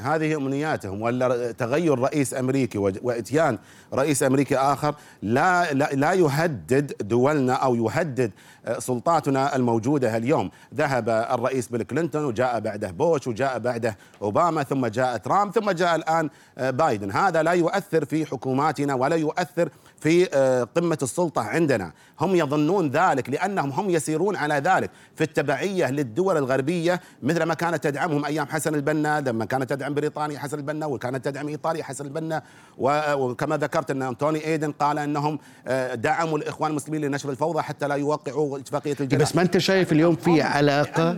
هذه 0.00 0.36
أمنياتهم 0.36 1.02
ولا 1.02 1.52
تغير 1.52 1.98
رئيس 1.98 2.34
أمريكي 2.34 2.78
وإتيان 2.78 3.58
رئيس 3.94 4.22
أمريكي 4.22 4.56
آخر 4.56 4.94
لا 5.22 5.72
لا, 5.72 5.88
لا 5.92 6.12
يهدد 6.12 6.92
دولنا 7.00 7.52
أو 7.54 7.74
يهدد 7.74 8.30
آه، 8.66 8.78
سلطاتنا 8.78 9.56
الموجودة 9.56 10.16
اليوم. 10.16 10.50
ذهب 10.74 11.08
الرئيس 11.08 11.68
بيل 11.68 11.82
كلينتون 11.82 12.24
وجاء 12.24 12.60
بعده 12.60 12.90
بوش 12.90 13.26
وجاء 13.26 13.58
بعده 13.58 13.96
أوباما 14.22 14.62
ثم 14.62 14.86
جاء 14.86 15.16
ترامب 15.16 15.52
ثم 15.52 15.70
جاء 15.70 15.96
الآن 15.96 16.30
آه، 16.58 16.70
بايدن. 16.70 17.10
هذا 17.10 17.42
لا 17.42 17.52
يؤثر 17.52 18.04
في 18.04 18.26
حكوماتنا 18.26 18.94
ولا 18.94 19.16
يؤثر 19.16 19.68
في 20.06 20.28
آه، 20.34 20.68
قمة 20.76 20.98
السلطة 21.02 21.42
عندنا. 21.42 21.92
هم 22.20 22.34
يظنون 22.34 22.90
ذلك 22.90 23.30
لأنهم 23.30 23.70
هم 23.70 23.90
يسيرون 23.90 24.36
على 24.36 24.54
ذلك 24.54 24.90
في 25.16 25.24
التبعية 25.24 25.90
للدول 25.90 26.36
الغربية 26.36 27.00
مثل 27.22 27.42
ما 27.42 27.54
كانت 27.54 27.84
تدعمهم 27.84 28.24
أيام 28.24 28.46
حسن 28.46 28.74
البنا 28.74 29.20
لما 29.20 29.44
كانت 29.44 29.70
تدعم 29.70 29.94
بريطانيا 29.94 30.38
حسن 30.38 30.58
البنا 30.58 30.86
وكانت 30.86 31.24
تدعم 31.24 31.48
إيطاليا 31.48 31.84
حسن 31.84 32.04
البنا 32.04 32.42
وكما 32.78 33.56
ذكرت 33.56 33.90
أن 33.90 34.16
توني 34.18 34.46
إيدن 34.46 34.72
قال 34.72 34.98
أنهم 34.98 35.38
آه، 35.66 35.94
دعموا 35.94 36.38
الإخوان 36.38 36.70
المسلمين 36.70 37.00
لنشر 37.00 37.30
الفوضى 37.30 37.62
حتى 37.62 37.88
لا 37.88 37.94
يوقعوا 37.94 38.58
اتفاقية 38.58 38.96
الجناح. 39.00 39.22
بس 39.22 39.36
ما 39.36 39.42
أنت 39.42 39.58
شايف 39.58 39.92
اليوم 39.92 40.16
في 40.16 40.42
علاقة؟ 40.42 41.12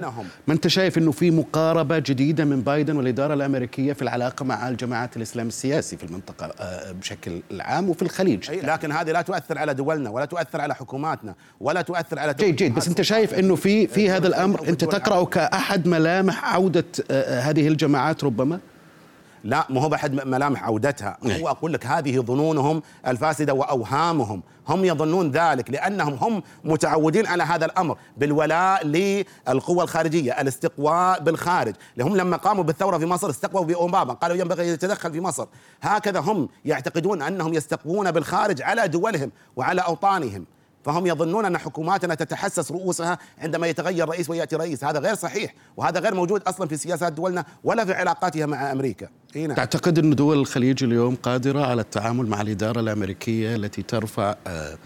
ما 0.46 0.54
أنت 0.54 0.68
شايف 0.68 0.98
أنه 0.98 1.12
في 1.12 1.30
مقاربة 1.30 1.98
جديدة 1.98 2.44
من 2.44 2.60
بايدن 2.60 2.96
والإدارة 2.96 3.34
الأمريكية 3.34 3.92
في 3.92 4.02
العلاقة 4.02 4.44
مع 4.44 4.68
الجماعات 4.68 5.16
الإسلام 5.16 5.48
السياسي 5.48 5.96
في 5.96 6.04
المنطقة 6.04 6.46
آه، 6.46 6.92
بشكل 6.92 7.42
عام 7.60 7.90
وفي 7.90 8.02
الخليج؟ 8.02 8.50
لكن 8.78 8.92
هذه 8.92 9.10
لا 9.10 9.22
تؤثر 9.22 9.58
على 9.58 9.74
دولنا 9.74 10.10
ولا 10.10 10.24
تؤثر 10.24 10.60
على 10.60 10.74
حكوماتنا 10.74 11.34
ولا 11.60 11.82
تؤثر 11.82 12.18
على 12.18 12.34
جيد 12.34 12.56
جيد. 12.56 12.74
بس 12.74 12.88
أنت 12.88 13.02
شايف 13.02 13.34
إنه 13.34 13.54
في 13.54 13.86
في 13.86 14.10
هذا 14.10 14.28
الأمر 14.28 14.68
أنت 14.68 14.84
تقرأه 14.84 15.24
كأحد 15.24 15.88
ملامح 15.88 16.54
عودة 16.54 16.84
آه، 17.10 17.40
هذه 17.40 17.68
الجماعات 17.68 18.24
ربما؟ 18.24 18.58
لا 19.44 19.66
ما 19.70 19.82
هو 19.82 19.88
بحد 19.88 20.14
ملامح 20.14 20.64
عودتها. 20.64 21.18
هو 21.24 21.30
إيه. 21.30 21.50
أقول 21.50 21.72
لك 21.72 21.86
هذه 21.86 22.20
ظنونهم 22.20 22.82
الفاسدة 23.06 23.54
وأوهامهم. 23.54 24.42
هم 24.68 24.84
يظنون 24.84 25.30
ذلك 25.30 25.70
لأنهم 25.70 26.14
هم 26.14 26.42
متعودين 26.64 27.26
على 27.26 27.42
هذا 27.42 27.64
الأمر 27.64 27.96
بالولاء 28.16 28.86
للقوى 28.86 29.82
الخارجية 29.82 30.40
الاستقواء 30.40 31.20
بالخارج. 31.20 31.74
هم 32.00 32.16
لما 32.16 32.36
قاموا 32.36 32.64
بالثورة 32.64 32.98
في 32.98 33.06
مصر 33.06 33.30
استقووا 33.30 33.64
بأوباما 33.64 34.12
قالوا 34.12 34.36
ينبغي 34.36 34.68
أن 34.68 34.68
يتدخل 34.74 35.12
في 35.12 35.20
مصر. 35.20 35.46
هكذا 35.80 36.20
هم 36.20 36.48
يعتقدون 36.64 37.22
أنهم 37.22 37.54
يستقوون 37.54 38.10
بالخارج 38.10 38.62
على 38.62 38.88
دولهم 38.88 39.30
وعلى 39.56 39.80
أوطانهم. 39.80 40.46
فهم 40.84 41.06
يظنون 41.06 41.44
أن 41.44 41.58
حكوماتنا 41.58 42.14
تتحسس 42.14 42.72
رؤوسها 42.72 43.18
عندما 43.38 43.66
يتغير 43.66 44.08
رئيس 44.08 44.30
ويأتي 44.30 44.56
رئيس 44.56 44.84
هذا 44.84 44.98
غير 44.98 45.14
صحيح 45.14 45.54
وهذا 45.76 46.00
غير 46.00 46.14
موجود 46.14 46.42
أصلا 46.42 46.68
في 46.68 46.76
سياسات 46.76 47.12
دولنا 47.12 47.44
ولا 47.64 47.84
في 47.84 47.92
علاقاتها 47.92 48.46
مع 48.46 48.72
أمريكا 48.72 49.08
هنا. 49.36 49.46
نعم. 49.46 49.56
تعتقد 49.56 49.98
أن 49.98 50.14
دول 50.14 50.38
الخليج 50.38 50.84
اليوم 50.84 51.14
قادرة 51.14 51.66
على 51.66 51.80
التعامل 51.80 52.26
مع 52.26 52.40
الإدارة 52.40 52.80
الأمريكية 52.80 53.56
التي 53.56 53.82
ترفع 53.82 54.34
آه 54.46 54.78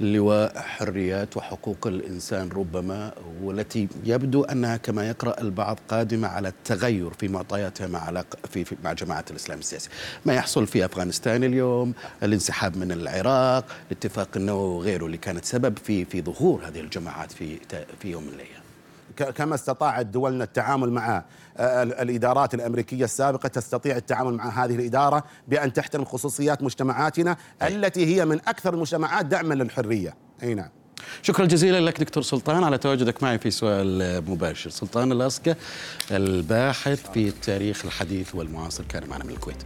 لواء 0.00 0.58
حريات 0.58 1.36
وحقوق 1.36 1.86
الإنسان 1.86 2.48
ربما 2.48 3.12
والتي 3.42 3.88
يبدو 4.04 4.44
أنها 4.44 4.76
كما 4.76 5.08
يقرأ 5.08 5.40
البعض 5.40 5.78
قادمة 5.88 6.28
على 6.28 6.48
التغير 6.48 7.10
في 7.10 7.28
معطياتها 7.28 7.86
مع 7.86 8.24
في, 8.50 8.64
مع 8.84 8.92
جماعة 8.92 9.24
الإسلام 9.30 9.58
السياسي، 9.58 9.90
ما 10.26 10.34
يحصل 10.34 10.66
في 10.66 10.84
أفغانستان 10.84 11.44
اليوم، 11.44 11.94
الانسحاب 12.22 12.76
من 12.76 12.92
العراق، 12.92 13.64
الاتفاق 13.90 14.28
النووي 14.36 14.76
وغيره 14.76 15.06
اللي 15.06 15.16
كانت 15.16 15.44
سبب 15.44 15.78
في 15.78 16.04
في 16.04 16.22
ظهور 16.22 16.68
هذه 16.68 16.80
الجماعات 16.80 17.32
في 17.32 17.58
في 18.00 18.10
يوم 18.10 18.22
من 18.22 18.32
الأيام. 18.34 18.67
كما 19.16 19.54
استطاعت 19.54 20.06
دولنا 20.06 20.44
التعامل 20.44 20.90
مع 20.90 21.24
آه، 21.56 21.82
الإدارات 21.82 22.54
الأمريكية 22.54 23.04
السابقة 23.04 23.48
تستطيع 23.48 23.96
التعامل 23.96 24.34
مع 24.34 24.64
هذه 24.64 24.74
الإدارة 24.74 25.24
بأن 25.48 25.72
تحترم 25.72 26.04
خصوصيات 26.04 26.62
مجتمعاتنا 26.62 27.36
أي. 27.62 27.76
التي 27.76 28.06
هي 28.06 28.24
من 28.24 28.40
أكثر 28.48 28.74
المجتمعات 28.74 29.26
دعما 29.26 29.54
للحرية. 29.54 30.14
أي 30.42 30.54
نعم. 30.54 30.68
شكرا 31.22 31.46
جزيلا 31.46 31.80
لك 31.80 32.00
دكتور 32.00 32.22
سلطان. 32.22 32.64
على 32.64 32.78
تواجدك 32.78 33.22
معي 33.22 33.38
في 33.38 33.50
سؤال 33.50 34.22
مباشر. 34.30 34.70
سلطان 34.70 35.12
الاسكا 35.12 35.54
الباحث 36.10 37.10
في 37.10 37.28
التاريخ 37.28 37.84
الحديث 37.84 38.34
والمعاصر 38.34 38.84
كان 38.84 39.08
معنا 39.08 39.24
من 39.24 39.30
الكويت. 39.30 39.62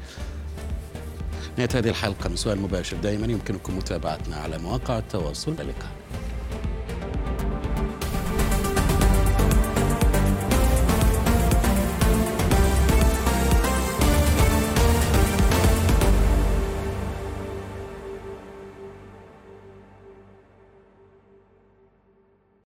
نهاية 1.59 1.69
هذه 1.75 1.89
الحلقة 1.89 2.29
من 2.29 2.37
سؤال 2.37 2.61
مباشر. 2.61 2.97
دائما 2.97 3.27
يمكنكم 3.27 3.77
متابعتنا 3.77 4.37
على 4.37 4.59
مواقع 4.59 4.99
التواصل. 4.99 5.51
اللقاء. 5.51 5.93